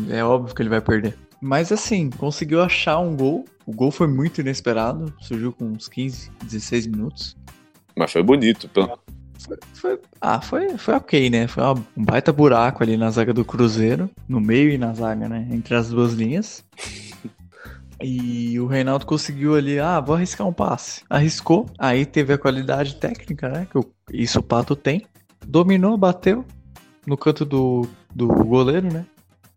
[0.09, 1.14] É óbvio que ele vai perder.
[1.42, 3.44] Mas assim, conseguiu achar um gol.
[3.66, 5.12] O gol foi muito inesperado.
[5.21, 7.37] Surgiu com uns 15, 16 minutos.
[7.99, 8.69] Mas foi bonito.
[8.69, 8.99] Pelo...
[9.39, 11.47] Foi, foi, ah, foi, foi ok, né?
[11.49, 15.29] Foi uma, um baita buraco ali na zaga do Cruzeiro, no meio e na zaga,
[15.29, 15.47] né?
[15.51, 16.65] Entre as duas linhas.
[18.01, 21.03] E o Reinaldo conseguiu ali, ah, vou arriscar um passe.
[21.11, 23.67] Arriscou, aí teve a qualidade técnica, né?
[23.69, 23.81] Que
[24.13, 25.05] isso o Pato tem.
[25.45, 26.45] Dominou, bateu
[27.05, 29.05] no canto do, do goleiro, né?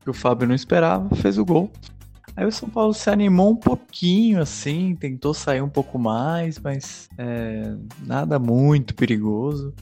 [0.03, 1.71] Que o Fábio não esperava, fez o gol.
[2.35, 7.09] Aí o São Paulo se animou um pouquinho, assim, tentou sair um pouco mais, mas
[7.17, 9.73] é, nada muito perigoso.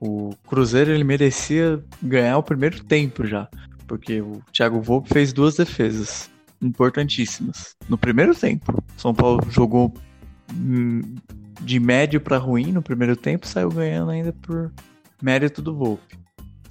[0.00, 3.48] O Cruzeiro ele merecia ganhar o primeiro tempo já,
[3.86, 8.82] porque o Thiago Volpe fez duas defesas importantíssimas no primeiro tempo.
[8.96, 9.94] São Paulo jogou
[10.52, 11.00] hum,
[11.60, 14.70] de médio para ruim no primeiro tempo, saiu ganhando ainda por
[15.22, 16.23] mérito do Volpe.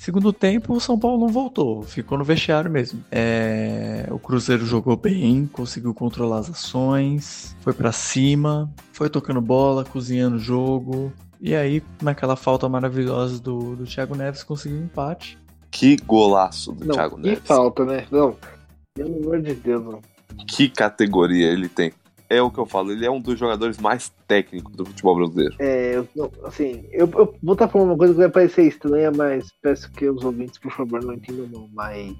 [0.03, 3.01] Segundo tempo, o São Paulo não voltou, ficou no vestiário mesmo.
[3.09, 9.85] É, o Cruzeiro jogou bem, conseguiu controlar as ações, foi para cima, foi tocando bola,
[9.85, 11.13] cozinhando o jogo.
[11.39, 15.39] E aí, naquela falta maravilhosa do, do Thiago Neves, conseguiu um empate.
[15.71, 17.39] Que golaço do não, Thiago Neves.
[17.39, 18.05] Que falta, né?
[18.11, 18.35] Não,
[18.93, 20.01] pelo amor de Deus, não.
[20.45, 21.93] Que categoria ele tem.
[22.29, 25.55] É o que eu falo, ele é um dos jogadores mais técnicos do futebol brasileiro.
[25.59, 29.47] É, eu, assim, eu, eu vou estar falando uma coisa que vai parecer estranha, mas
[29.61, 31.69] peço que os ouvintes, por favor, não entendam não.
[31.73, 32.15] Mas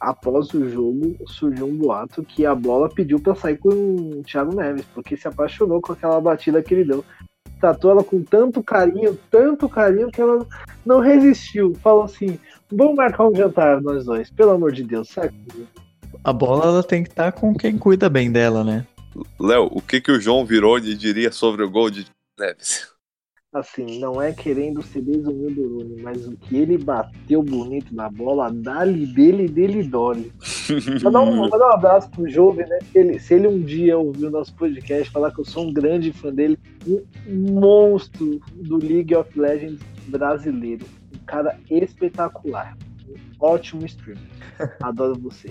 [0.00, 4.56] após o jogo, surgiu um boato que a bola pediu para sair com o Thiago
[4.56, 7.04] Neves, porque se apaixonou com aquela batida que ele deu.
[7.60, 10.46] Tratou ela com tanto carinho, tanto carinho, que ela
[10.84, 11.74] não resistiu.
[11.82, 12.38] Falou assim:
[12.72, 15.34] vamos marcar um jantar nós dois, pelo amor de Deus, sabe?
[16.24, 18.86] A bola ela tem que estar com quem cuida bem dela, né?
[19.38, 22.06] Léo, o que, que o João Vironi diria sobre o gol de
[22.38, 22.90] Neves?
[23.52, 28.08] Assim, não é querendo ser desumilde do Rune, mas o que ele bateu bonito na
[28.08, 30.32] bola, dá-lhe dele, dele dole.
[31.02, 32.78] Mandar um, mandar um abraço pro Jovem, né?
[32.92, 35.72] Se ele, se ele um dia ouvir o nosso podcast, falar que eu sou um
[35.72, 36.56] grande fã dele,
[37.26, 40.86] um monstro do League of Legends brasileiro.
[41.12, 42.78] Um cara espetacular.
[43.08, 44.22] Um ótimo streamer.
[44.80, 45.50] Adoro você.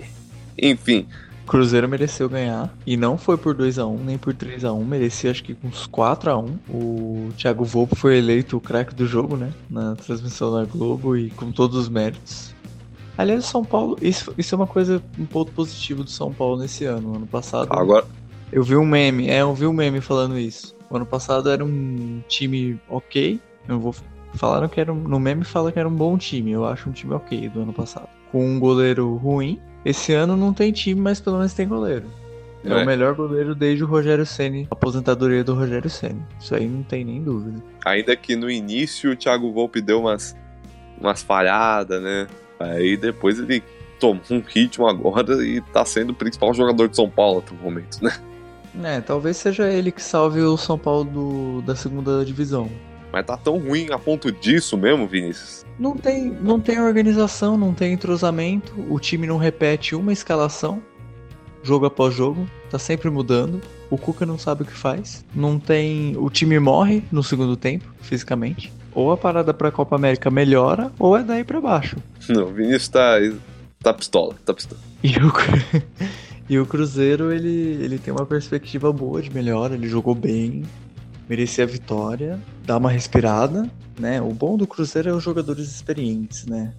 [0.56, 1.06] Enfim,
[1.50, 2.72] Cruzeiro mereceu ganhar.
[2.86, 4.84] E não foi por 2x1, nem por 3x1.
[4.84, 6.48] Merecia acho que uns 4x1.
[6.68, 9.52] O Thiago Volpe foi eleito o craque do jogo, né?
[9.68, 12.54] Na transmissão da Globo e com todos os méritos.
[13.18, 16.56] Aliás, o São Paulo, isso, isso é uma coisa, um ponto positivo do São Paulo
[16.56, 17.16] nesse ano.
[17.16, 17.68] Ano passado.
[17.72, 18.06] agora.
[18.52, 20.76] Eu vi um meme, é, eu vi um meme falando isso.
[20.88, 23.40] O ano passado era um time ok.
[23.68, 23.92] Eu não vou.
[24.34, 25.00] Falaram que era um.
[25.00, 26.52] No meme fala que era um bom time.
[26.52, 28.08] Eu acho um time ok do ano passado.
[28.30, 29.60] Com um goleiro ruim.
[29.84, 32.06] Esse ano não tem time, mas pelo menos tem goleiro.
[32.64, 32.82] É, É.
[32.82, 36.22] o melhor goleiro desde o Rogério Ceni, a aposentadoria do Rogério Ceni.
[36.38, 37.62] Isso aí não tem nem dúvida.
[37.86, 40.36] Ainda que no início o Thiago Volpe deu umas,
[41.00, 42.26] umas falhadas, né?
[42.58, 43.62] Aí depois ele
[43.98, 47.54] tomou um ritmo agora e tá sendo o principal jogador de São Paulo até o
[47.56, 48.12] momento, né?
[48.84, 52.70] É, talvez seja ele que salve o São Paulo do- da segunda divisão.
[53.12, 55.64] Mas tá tão ruim a ponto disso mesmo, Vinícius.
[55.78, 60.82] Não tem, não tem organização, não tem entrosamento, o time não repete uma escalação,
[61.62, 63.60] jogo após jogo, tá sempre mudando.
[63.90, 65.24] O Cuca não sabe o que faz.
[65.34, 68.72] Não tem, o time morre no segundo tempo, fisicamente.
[68.94, 71.96] Ou a parada pra Copa América melhora, ou é daí pra baixo.
[72.28, 73.16] Não, o Vinícius tá,
[73.82, 74.80] tá pistola, tá pistola.
[75.02, 75.32] E o,
[76.46, 80.62] e o Cruzeiro, ele, ele tem uma perspectiva boa de melhora, ele jogou bem,
[81.30, 84.20] merecia a vitória, dá uma respirada, né?
[84.20, 86.72] O bom do Cruzeiro é os jogadores experientes, né?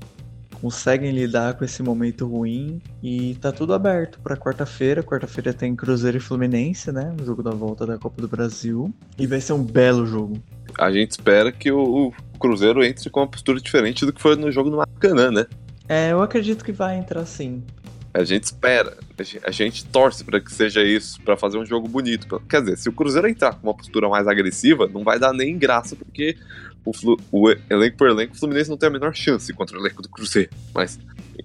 [0.61, 5.01] Conseguem lidar com esse momento ruim e tá tudo aberto pra quarta-feira.
[5.01, 7.15] Quarta-feira tem Cruzeiro e Fluminense, né?
[7.19, 8.93] O jogo da volta da Copa do Brasil.
[9.17, 10.37] E vai ser um belo jogo.
[10.77, 14.35] A gente espera que o, o Cruzeiro entre com uma postura diferente do que foi
[14.35, 15.45] no jogo do Maracanã, né?
[15.87, 17.63] É, eu acredito que vai entrar sim.
[18.13, 18.97] A gente espera,
[19.45, 22.41] a gente, torce pra que seja isso, pra fazer um jogo bonito.
[22.49, 25.57] Quer dizer, se o Cruzeiro entrar com uma postura mais agressiva, não vai dar nem
[25.57, 26.35] graça, porque
[26.83, 29.81] o, Flu- o elenco por elenco, o Fluminense não tem a menor chance contra o
[29.81, 30.49] elenco do Cruzeiro.
[30.75, 30.99] Mas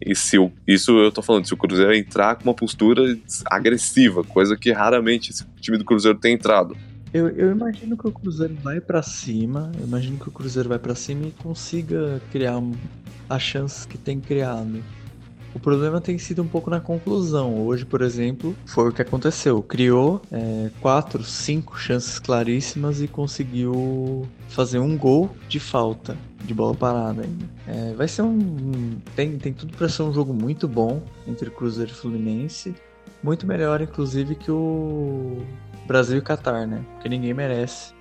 [0.05, 3.16] e se o- isso eu tô falando, se o Cruzeiro entrar com uma postura
[3.48, 6.76] agressiva, coisa que raramente esse time do Cruzeiro tem entrado.
[7.14, 9.70] Eu, eu imagino que o Cruzeiro vai pra cima.
[9.79, 12.61] Eu imagino que o Cruzeiro vai pra cima e consiga criar
[13.29, 14.83] as chances que tem criado.
[15.57, 17.66] O problema tem sido um pouco na conclusão.
[17.66, 19.62] Hoje, por exemplo, foi o que aconteceu.
[19.62, 26.14] Criou é, quatro, cinco chances claríssimas e conseguiu fazer um gol de falta,
[26.45, 27.47] de bola parada ainda.
[27.66, 28.99] É, vai ser um.
[29.16, 32.75] Tem, tem tudo pra ser um jogo muito bom entre Cruzeiro e Fluminense.
[33.23, 35.38] Muito melhor, inclusive, que o
[35.87, 36.85] Brasil e Catar, né?
[36.92, 37.95] Porque ninguém merece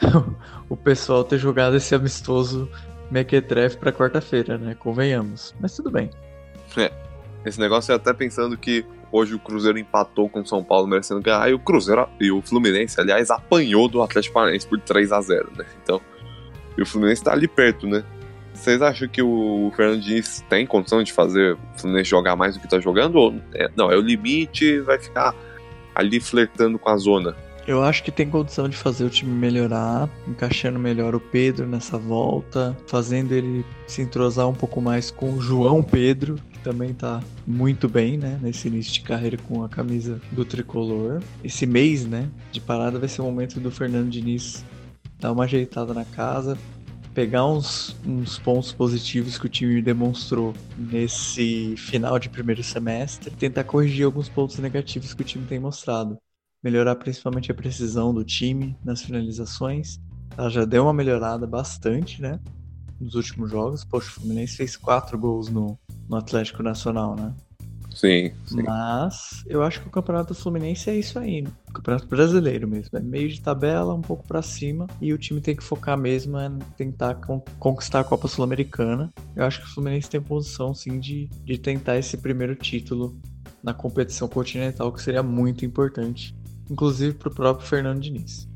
[0.70, 2.66] o pessoal ter jogado esse amistoso
[3.10, 4.74] mequetrefe pra quarta-feira, né?
[4.74, 5.54] Convenhamos.
[5.60, 6.08] Mas tudo bem.
[7.44, 11.20] Esse negócio é até pensando que hoje o Cruzeiro empatou com o São Paulo merecendo
[11.20, 15.20] ganhar, e o Cruzeiro e o Fluminense, aliás, apanhou do Atlético Paranaense por 3 a
[15.20, 15.64] 0 né?
[15.82, 16.00] Então,
[16.76, 18.02] e o Fluminense tá ali perto, né?
[18.52, 22.60] Vocês acham que o Fernando Diniz tem condição de fazer o Fluminense jogar mais do
[22.60, 23.16] que tá jogando?
[23.16, 25.34] Ou é- não, é o limite vai ficar
[25.94, 27.36] ali flertando com a zona.
[27.66, 31.96] Eu acho que tem condição de fazer o time melhorar, encaixando melhor o Pedro nessa
[31.96, 37.88] volta, fazendo ele se entrosar um pouco mais com o João Pedro, também tá muito
[37.88, 41.22] bem, né, nesse início de carreira com a camisa do tricolor.
[41.44, 44.64] Esse mês, né, de parada vai ser o momento do Fernando Diniz
[45.20, 46.58] dar uma ajeitada na casa,
[47.14, 53.64] pegar uns, uns pontos positivos que o time demonstrou nesse final de primeiro semestre, tentar
[53.64, 56.18] corrigir alguns pontos negativos que o time tem mostrado
[56.64, 60.00] melhorar principalmente a precisão do time nas finalizações.
[60.36, 62.40] Ela já deu uma melhorada bastante, né?
[63.04, 63.84] Nos últimos jogos.
[63.84, 67.32] Poxa, o Fluminense fez quatro gols no, no Atlético Nacional, né?
[67.94, 68.62] Sim, sim.
[68.62, 71.46] Mas eu acho que o Campeonato Fluminense é isso aí.
[71.68, 72.98] O Campeonato Brasileiro mesmo.
[72.98, 74.86] É meio de tabela, um pouco pra cima.
[75.00, 79.10] E o time tem que focar mesmo em tentar con- conquistar a Copa Sul-Americana.
[79.36, 83.16] Eu acho que o Fluminense tem posição, sim, de, de tentar esse primeiro título
[83.62, 86.34] na competição continental, que seria muito importante
[86.70, 88.48] inclusive pro próprio Fernando Diniz.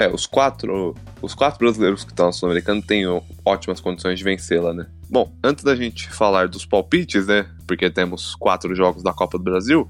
[0.00, 3.04] É, os quatro, os quatro brasileiros que estão na Sul-Americana têm
[3.44, 4.86] ótimas condições de vencê-la, né?
[5.10, 7.46] Bom, antes da gente falar dos palpites, né?
[7.66, 9.86] Porque temos quatro jogos da Copa do Brasil,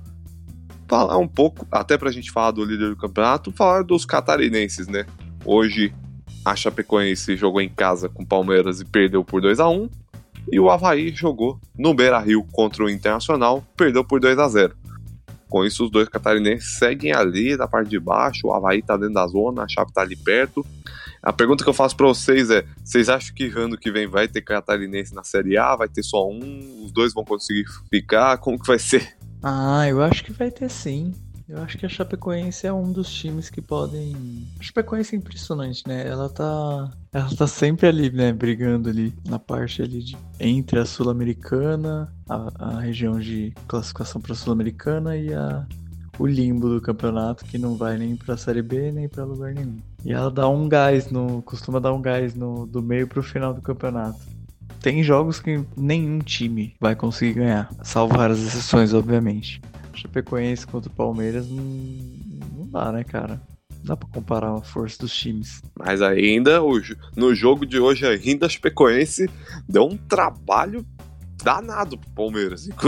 [0.89, 5.07] falar um pouco, até pra gente falar do líder do campeonato, falar dos catarinenses, né?
[5.45, 5.95] Hoje
[6.45, 9.89] a Chapecoense jogou em casa com o Palmeiras e perdeu por 2 a 1
[10.51, 14.75] e o Havaí jogou no Beira-Rio contra o Internacional, perdeu por 2 a 0
[15.51, 18.47] com isso, os dois catarinenses seguem ali na parte de baixo.
[18.47, 20.65] O Havaí tá dentro da zona, a Chape tá ali perto.
[21.23, 24.27] A pergunta que eu faço para vocês é: vocês acham que ano que vem vai
[24.27, 25.77] ter catarinense na Série A?
[25.77, 26.85] Vai ter só um?
[26.85, 28.39] Os dois vão conseguir ficar?
[28.39, 29.17] Como que vai ser?
[29.43, 31.13] Ah, eu acho que vai ter sim.
[31.51, 34.47] Eu acho que a Chapecoense é um dos times que podem.
[34.61, 36.07] A Chapecoense é impressionante, né?
[36.07, 36.93] Ela tá.
[37.13, 38.33] Ela tá sempre ali, né?
[38.33, 40.17] Brigando ali na parte ali de...
[40.39, 45.67] entre a Sul-Americana, a, a região de classificação para Sul-Americana e a
[46.21, 49.79] o limbo do campeonato que não vai nem pra Série B nem para lugar nenhum.
[50.05, 51.43] E ela dá um gás no.
[51.43, 54.21] costuma dar um gás no, do meio pro final do campeonato.
[54.81, 59.61] Tem jogos que nenhum time vai conseguir ganhar, salvo raras exceções, obviamente.
[60.01, 63.41] Chapecoense contra o Palmeiras não, não dá, né, cara?
[63.79, 65.63] Não dá pra comparar a força dos times.
[65.79, 66.61] Mas ainda,
[67.17, 69.29] no jogo de hoje, ainda a Chapecoense
[69.69, 70.85] deu um trabalho
[71.43, 72.69] danado pro Palmeiras.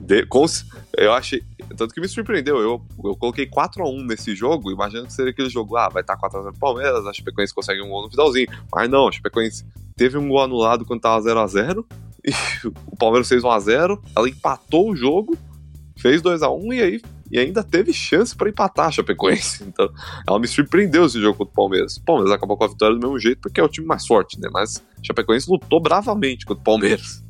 [0.00, 0.46] De, com,
[0.96, 1.42] eu achei.
[1.76, 2.58] Tanto que me surpreendeu.
[2.58, 5.76] Eu, eu coloquei 4x1 nesse jogo, imaginando que seria aquele jogo.
[5.76, 8.46] Ah, vai estar 4x0 pro Palmeiras, a Chapecoense consegue um gol no finalzinho.
[8.72, 11.84] Mas não, a Chapecoense teve um gol anulado quando tava 0x0
[12.90, 15.36] o Palmeiras fez 1x0, ela empatou o jogo,
[15.96, 19.64] fez 2x1 e aí e ainda teve chance para empatar a Chapecoense.
[19.64, 19.88] Então,
[20.26, 21.96] ela me surpreendeu esse jogo contra o Palmeiras.
[21.96, 24.40] O Palmeiras acabou com a vitória do mesmo jeito, porque é o time mais forte,
[24.40, 24.48] né?
[24.52, 27.22] Mas a Chapecoense lutou bravamente contra o Palmeiras.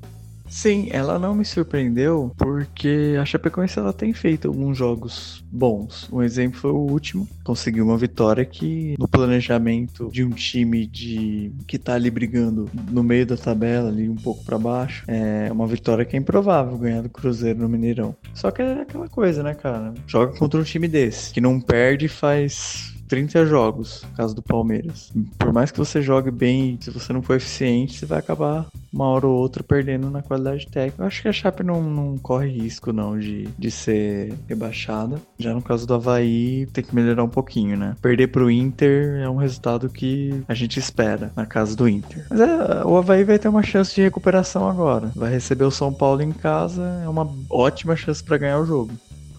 [0.48, 6.08] Sim, ela não me surpreendeu porque a Chapecoense ela tem feito alguns jogos bons.
[6.12, 11.52] Um exemplo foi o último, conseguiu uma vitória que no planejamento de um time de
[11.66, 15.66] que tá ali brigando no meio da tabela ali um pouco para baixo, é uma
[15.66, 18.14] vitória que é improvável ganhar do Cruzeiro no Mineirão.
[18.34, 19.94] Só que é aquela coisa, né, cara?
[20.06, 25.10] Joga contra um time desse que não perde faz 30 jogos, caso do Palmeiras.
[25.38, 29.06] Por mais que você jogue bem, se você não for eficiente, você vai acabar uma
[29.06, 31.02] hora ou outra perdendo na qualidade técnica.
[31.02, 35.20] Eu acho que a Chape não, não corre risco não de, de ser rebaixada.
[35.38, 37.96] Já no caso do Havaí, tem que melhorar um pouquinho, né?
[38.00, 42.26] Perder pro Inter é um resultado que a gente espera na casa do Inter.
[42.30, 45.10] Mas é, o Havaí vai ter uma chance de recuperação agora.
[45.14, 48.92] Vai receber o São Paulo em casa, é uma ótima chance para ganhar o jogo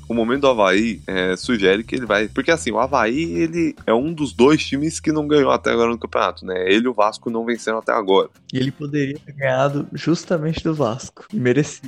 [0.10, 2.28] o momento do Havaí é, sugere que ele vai.
[2.28, 5.92] Porque assim, o Havaí ele é um dos dois times que não ganhou até agora
[5.92, 6.66] no campeonato, né?
[6.68, 8.28] Ele e o Vasco não venceram até agora.
[8.52, 11.28] E ele poderia ter ganhado justamente do Vasco.
[11.32, 11.88] E merecia.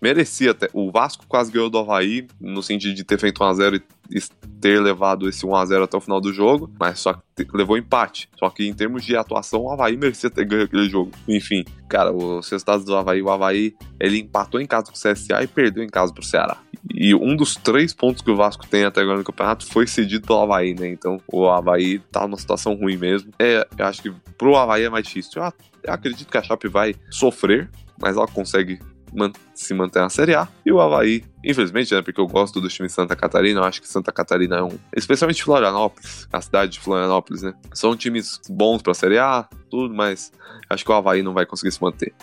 [0.00, 0.70] Merecia até.
[0.72, 4.20] O Vasco quase ganhou do Havaí, no sentido de ter feito 1x0 e
[4.58, 8.30] ter levado esse 1x0 até o final do jogo, mas só que levou empate.
[8.38, 11.12] Só que em termos de atuação, o Havaí merecia ter ganho aquele jogo.
[11.28, 15.42] Enfim, cara, os resultados do Havaí, o Havaí, ele empatou em casa com o CSA
[15.42, 16.56] e perdeu em casa pro Ceará.
[16.94, 20.26] E um dos três pontos que o Vasco tem até agora no campeonato foi cedido
[20.26, 20.88] pelo Havaí, né?
[20.88, 23.32] Então o Havaí tá numa situação ruim mesmo.
[23.38, 25.42] É, eu acho que pro Havaí é mais difícil.
[25.42, 25.52] Eu,
[25.84, 28.80] eu acredito que a Chape vai sofrer, mas ela consegue
[29.12, 30.48] man se manter na Série A.
[30.64, 32.02] E o Havaí, infelizmente, né?
[32.02, 34.78] Porque eu gosto do time de Santa Catarina, eu acho que Santa Catarina é um.
[34.96, 37.54] Especialmente Florianópolis, a cidade de Florianópolis, né?
[37.74, 40.32] São times bons pra Série A, tudo, mas
[40.68, 42.14] acho que o Havaí não vai conseguir se manter.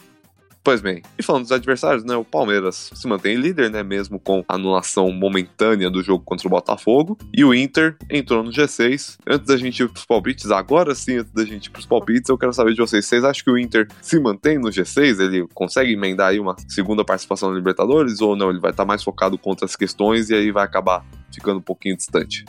[0.68, 4.44] Pois bem, e falando dos adversários, né, o Palmeiras se mantém líder, né, mesmo com
[4.50, 9.16] a anulação momentânea do jogo contra o Botafogo, e o Inter entrou no G6.
[9.26, 12.38] Antes da gente ir pros palpites, agora sim, antes da gente ir pros palpites, eu
[12.38, 15.22] quero saber de vocês, vocês acham que o Inter se mantém no G6?
[15.22, 18.50] Ele consegue emendar aí uma segunda participação na Libertadores ou não?
[18.50, 21.02] Ele vai estar tá mais focado contra as questões e aí vai acabar
[21.34, 22.44] ficando um pouquinho distante?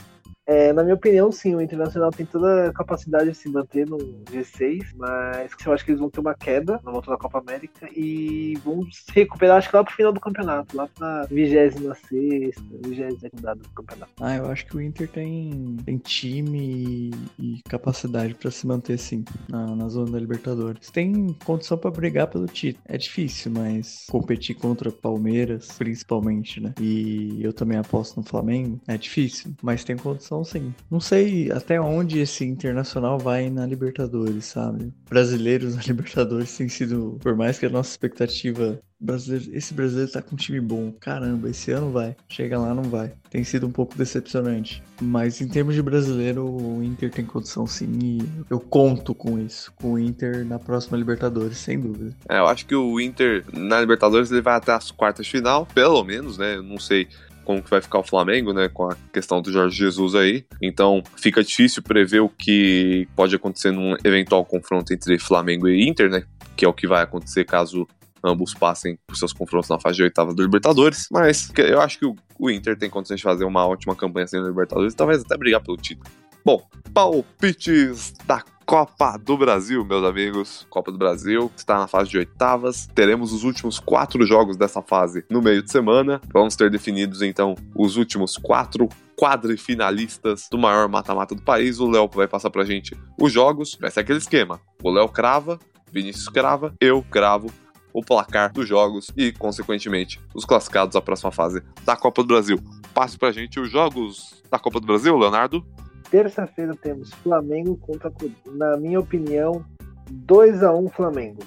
[0.49, 3.99] É, na minha opinião, sim, o Internacional tem toda a capacidade de se manter no
[3.99, 7.87] G6, mas eu acho que eles vão ter uma queda na volta da Copa América
[7.95, 13.37] e vão se recuperar, acho que lá pro final do campeonato, lá pra 26 27
[13.37, 14.13] rodada do campeonato.
[14.23, 19.27] Ah, eu acho que o Inter tem, tem time e capacidade para se manter, sim,
[19.51, 20.91] na, na zona da Libertadores.
[20.91, 22.83] Tem condição para brigar pelo título.
[22.89, 26.73] É difícil, mas competir contra Palmeiras, principalmente, né?
[26.81, 30.75] E eu também aposto no Flamengo, é difícil, mas tem condição então, sim.
[30.91, 34.93] Não sei até onde esse internacional vai na Libertadores, sabe?
[35.09, 40.23] Brasileiros na Libertadores tem sido, por mais que a nossa expectativa brasileiro, esse brasileiro tá
[40.23, 40.93] com um time bom.
[40.93, 42.17] Caramba, esse ano vai.
[42.29, 43.13] Chega lá, não vai.
[43.31, 44.83] Tem sido um pouco decepcionante.
[45.01, 47.99] Mas em termos de brasileiro, o Inter tem condição sim.
[48.03, 49.73] E eu conto com isso.
[49.77, 52.15] Com o Inter na próxima Libertadores, sem dúvida.
[52.29, 55.67] É, eu acho que o Inter na Libertadores ele vai até as quartas de final,
[55.67, 56.57] pelo menos, né?
[56.57, 57.09] Eu não sei
[57.49, 60.45] como que vai ficar o Flamengo, né, com a questão do Jorge Jesus aí.
[60.61, 66.11] Então, fica difícil prever o que pode acontecer num eventual confronto entre Flamengo e Inter,
[66.11, 66.25] né,
[66.55, 67.89] que é o que vai acontecer caso
[68.23, 71.07] ambos passem por seus confrontos na fase de oitava do Libertadores.
[71.11, 72.05] Mas eu acho que
[72.39, 75.63] o Inter tem condições de fazer uma ótima campanha assim no Libertadores talvez até brigar
[75.63, 76.11] pelo título.
[76.45, 80.67] Bom, palpites da Copa do Brasil, meus amigos.
[80.69, 82.87] Copa do Brasil está na fase de oitavas.
[82.95, 86.21] Teremos os últimos quatro jogos dessa fase no meio de semana.
[86.31, 91.81] Vamos ter definidos então os últimos quatro quadrifinalistas do maior mata-mata do país.
[91.81, 93.75] O Léo vai passar pra gente os jogos.
[93.81, 95.59] Vai ser aquele esquema: o Léo crava,
[95.91, 97.51] Vinícius crava, eu cravo
[97.91, 102.59] o placar dos jogos e, consequentemente, os classificados à próxima fase da Copa do Brasil.
[102.93, 105.65] Passe pra gente os jogos da Copa do Brasil, Leonardo.
[106.11, 108.11] Terça-feira temos Flamengo contra,
[108.47, 109.65] na minha opinião,
[110.11, 111.41] 2 x 1 Flamengo.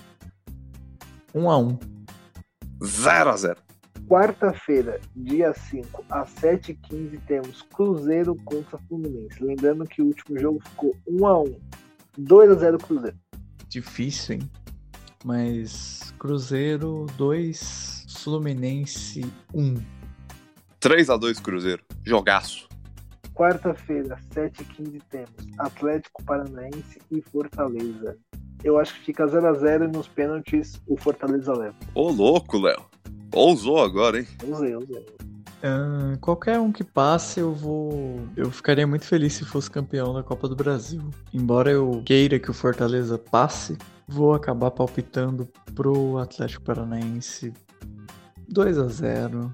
[1.34, 1.80] 1 x
[2.82, 3.58] 1 0 x 0
[4.08, 9.42] Quarta-feira, dia 5, às 7h15, temos Cruzeiro contra Fluminense.
[9.42, 11.56] Lembrando que o último jogo ficou 1 x
[12.18, 13.18] 1 2 x 0 Cruzeiro.
[13.68, 14.52] Difícil, hein?
[15.24, 19.22] Mas Cruzeiro 2, Fluminense
[19.54, 19.76] 1.
[20.80, 21.84] 3 x 2 Cruzeiro.
[22.04, 22.71] Jogaço.
[23.34, 28.18] Quarta-feira, 7h15, temos Atlético Paranaense e Fortaleza.
[28.64, 31.76] Eu acho que fica 0x0 e nos pênaltis o Fortaleza leva.
[31.96, 32.86] Ô, louco, Léo.
[33.34, 34.28] Ousou agora, hein?
[34.44, 35.06] Usei, usei.
[35.64, 38.20] Uh, qualquer um que passe, eu vou.
[38.36, 41.02] Eu ficaria muito feliz se fosse campeão da Copa do Brasil.
[41.34, 43.78] Embora eu queira que o Fortaleza passe,
[44.08, 47.54] vou acabar palpitando pro Atlético Paranaense
[48.50, 49.54] 2 a 0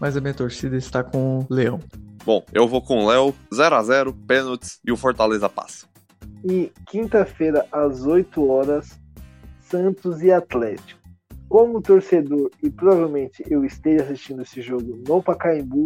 [0.00, 1.78] Mas a minha torcida está com o Leão.
[2.24, 5.86] Bom, eu vou com o Léo, 0x0, pênaltis e o Fortaleza passa.
[6.42, 8.98] E quinta-feira, às 8 horas,
[9.60, 10.98] Santos e Atlético.
[11.50, 15.84] Como torcedor, e provavelmente eu esteja assistindo esse jogo no Pacaembu,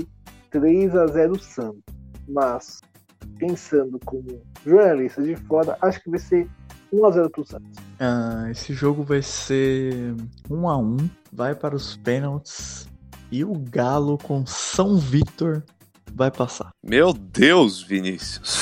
[0.50, 1.82] 3 a 0 Santos.
[2.28, 2.80] Mas,
[3.36, 6.48] pensando como jornalista de fora, acho que vai ser
[6.92, 7.76] 1 a 0 pro Santos.
[7.98, 10.14] Ah, esse jogo vai ser
[10.48, 10.96] 1 a 1
[11.32, 12.88] vai para os pênaltis.
[13.30, 15.64] E o Galo com São Vitor
[16.14, 16.70] vai passar.
[16.82, 18.58] Meu Deus, Vinícius.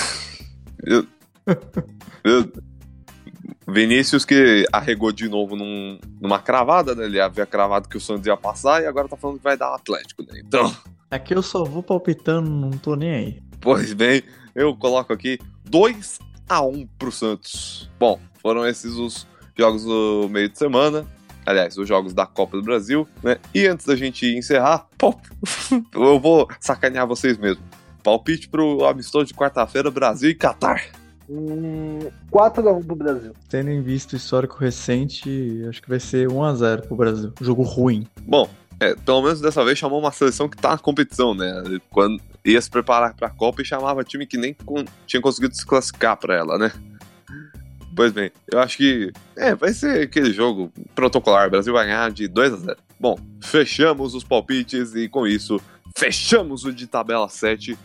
[3.68, 7.04] Vinícius que arregou de novo num, numa cravada, né?
[7.04, 9.72] Ele havia cravado que o Santos ia passar e agora tá falando que vai dar
[9.72, 10.40] o Atlético, né?
[10.44, 10.74] Então.
[11.10, 13.42] Aqui eu só vou palpitando, não tô nem aí.
[13.60, 14.22] Pois bem,
[14.54, 16.18] eu coloco aqui 2
[16.48, 17.90] a 1 pro Santos.
[17.98, 19.26] Bom, foram esses os
[19.56, 21.06] jogos do meio de semana
[21.46, 23.38] aliás, os jogos da Copa do Brasil, né?
[23.54, 24.88] E antes da gente encerrar,
[25.94, 27.62] eu vou sacanear vocês mesmo.
[28.02, 30.84] Palpite pro amistoso de quarta-feira, Brasil e Catar.
[31.28, 31.98] Hum,
[32.30, 33.32] 4x1 pro Brasil.
[33.48, 37.32] Tendo em vista o histórico recente, acho que vai ser 1x0 pro Brasil.
[37.40, 38.06] Jogo ruim.
[38.22, 41.80] Bom, é, pelo menos dessa vez chamou uma seleção que tá na competição, né?
[41.90, 45.66] Quando ia se preparar pra Copa e chamava time que nem com, tinha conseguido se
[45.66, 46.72] classificar pra ela, né?
[47.96, 51.48] Pois bem, eu acho que é, vai ser aquele jogo protocolar.
[51.48, 52.76] O Brasil vai ganhar de 2 a 0.
[53.00, 55.58] Bom, fechamos os palpites e com isso
[55.96, 57.76] fechamos o de tabela 7.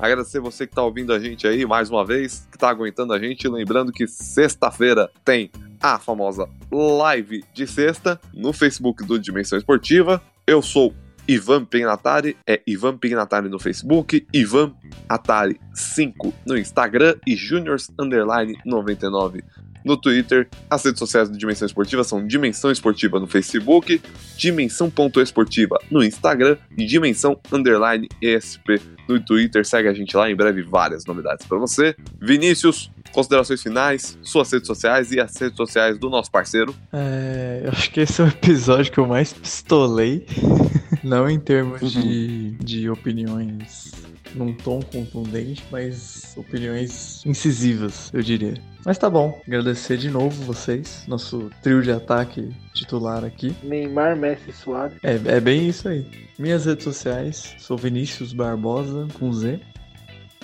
[0.00, 3.20] Agradecer você que está ouvindo a gente aí mais uma vez, que está aguentando a
[3.20, 3.46] gente.
[3.46, 5.48] Lembrando que sexta-feira tem
[5.80, 10.20] a famosa live de sexta no Facebook do Dimensão Esportiva.
[10.44, 10.92] Eu sou
[11.26, 14.74] Ivan Pignatari, é Ivan Pignatari no Facebook, Ivan
[15.08, 19.42] Atari 5 no Instagram e Juniors Underline 99
[19.84, 20.48] no Twitter.
[20.70, 24.00] As redes sociais do Dimensão Esportiva são Dimensão Esportiva no Facebook,
[24.36, 29.64] Dimensão.esportiva no Instagram e Dimensão Underline ESP no Twitter.
[29.66, 31.94] Segue a gente lá, em breve várias novidades para você.
[32.20, 36.74] Vinícius, considerações finais, suas redes sociais e as redes sociais do nosso parceiro.
[36.92, 40.26] É, eu acho que esse é o episódio que eu mais pistolei.
[41.02, 41.88] Não em termos Uhum.
[42.02, 43.90] de, de opiniões
[44.34, 48.54] num tom contundente, mas opiniões incisivas, eu diria.
[48.84, 53.54] Mas tá bom, agradecer de novo vocês, nosso trio de ataque titular aqui.
[53.62, 54.96] Neymar, Messi Suárez.
[55.02, 56.06] É, é bem isso aí.
[56.38, 59.60] Minhas redes sociais, sou Vinícius Barbosa, com Z.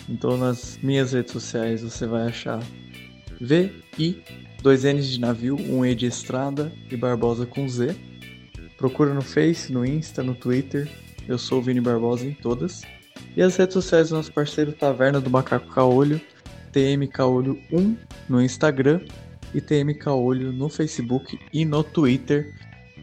[0.09, 2.61] Então nas minhas redes sociais você vai achar
[3.41, 4.23] V, I,
[4.63, 7.95] dois N's de navio, um E de estrada e Barbosa com Z.
[8.79, 10.89] Procura no Face, no Insta, no Twitter.
[11.27, 12.83] Eu sou o Vini Barbosa em todas.
[13.37, 16.21] E as redes sociais do nosso parceiro Taverna do Macaco Caolho,
[16.73, 17.97] TM Caolho 1
[18.29, 19.01] no Instagram
[19.53, 22.55] e TM Caolho no Facebook e no Twitter.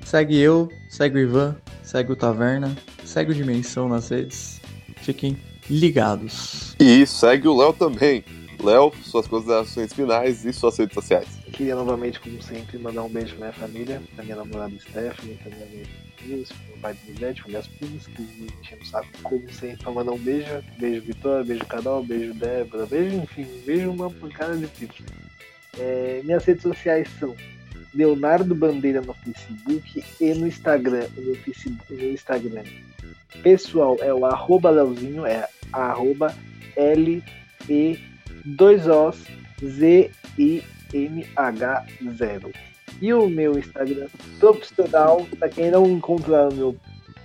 [0.06, 2.74] Segue eu, segue o Ivan, segue o Taverna,
[3.04, 4.62] segue o Dimensão nas redes.
[4.98, 5.38] Fiquem
[5.70, 6.74] ligados.
[6.80, 8.24] E segue o Léo também.
[8.64, 11.28] Léo, suas considerações finais e suas redes sociais.
[11.54, 15.56] Queria novamente, como sempre, mandar um beijo pra minha família, pra minha namorada Stephanie, pra
[15.56, 15.86] minha
[16.26, 19.92] News, meu pai do Miguel, minhas primas, que me enchendo o saco como sempre pra
[19.92, 20.64] mandar um beijo.
[20.80, 25.04] Beijo Vitória, beijo Canal, beijo Débora, beijo, enfim, beijo uma pancada de tipo.
[25.78, 27.36] É, minhas redes sociais são
[27.94, 31.08] Leonardo Bandeira no Facebook e no Instagram.
[31.16, 32.64] No, Facebook, no Instagram.
[33.44, 36.36] Pessoal, é o arroba Leozinho, é arroba
[36.76, 37.24] L
[37.70, 38.00] E
[38.46, 39.24] 2 Os
[39.64, 40.64] Z I
[40.94, 41.86] M H
[42.18, 42.52] 0.
[43.02, 44.08] E o meu Instagram
[44.40, 46.76] profissional, para quem não encontrar o meu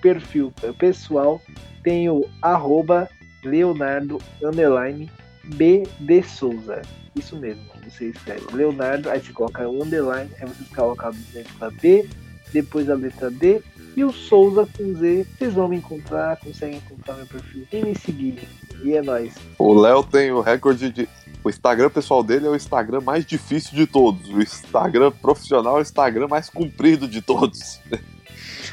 [0.01, 1.41] perfil pessoal,
[1.83, 3.09] tem o arroba
[3.45, 5.11] Leonardo underline
[5.45, 6.83] B de Souza.
[7.15, 11.71] Isso mesmo, você escreve Leonardo, aí você coloca o underline, aí você coloca a letra
[11.71, 12.09] B,
[12.53, 13.63] depois a letra D
[13.97, 15.27] e o Souza com Z.
[15.37, 18.49] Vocês vão me encontrar, conseguem encontrar meu perfil e me seguir.
[18.83, 19.35] E é nóis.
[19.59, 21.09] O Léo tem o recorde de.
[21.43, 24.28] O Instagram pessoal dele é o Instagram mais difícil de todos.
[24.28, 27.80] O Instagram profissional é o Instagram mais comprido de todos.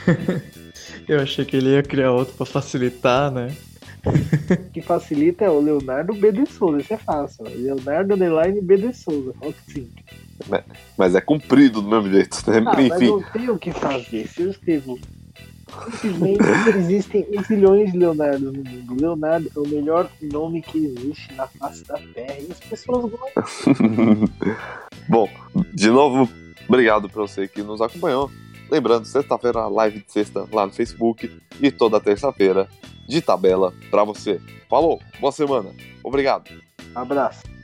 [1.08, 3.56] Eu achei que ele ia criar outro pra facilitar, né?
[4.06, 7.46] O que facilita é o Leonardo B de Souza, isso é fácil.
[7.46, 9.34] Leonardo Underline B de Souza,
[9.68, 9.90] sim.
[10.98, 12.58] Mas é comprido do mesmo jeito, né?
[12.60, 13.08] Ah, mas Enfim.
[13.08, 14.28] não tem o que fazer.
[14.28, 15.00] Se eu escrevo.
[15.92, 19.02] Simplesmente existem zilhões de Leonardo no mundo.
[19.02, 22.40] Leonardo é o melhor nome que existe na face da Terra.
[22.40, 23.54] E as pessoas gostam.
[25.10, 25.30] Bom,
[25.74, 26.30] de novo,
[26.68, 28.30] obrigado pra você que nos acompanhou.
[28.70, 32.68] Lembrando, sexta-feira, live de sexta lá no Facebook e toda terça-feira
[33.08, 34.42] de tabela pra você.
[34.70, 35.70] Falou, boa semana.
[36.04, 36.52] Obrigado.
[36.94, 37.57] Abraço.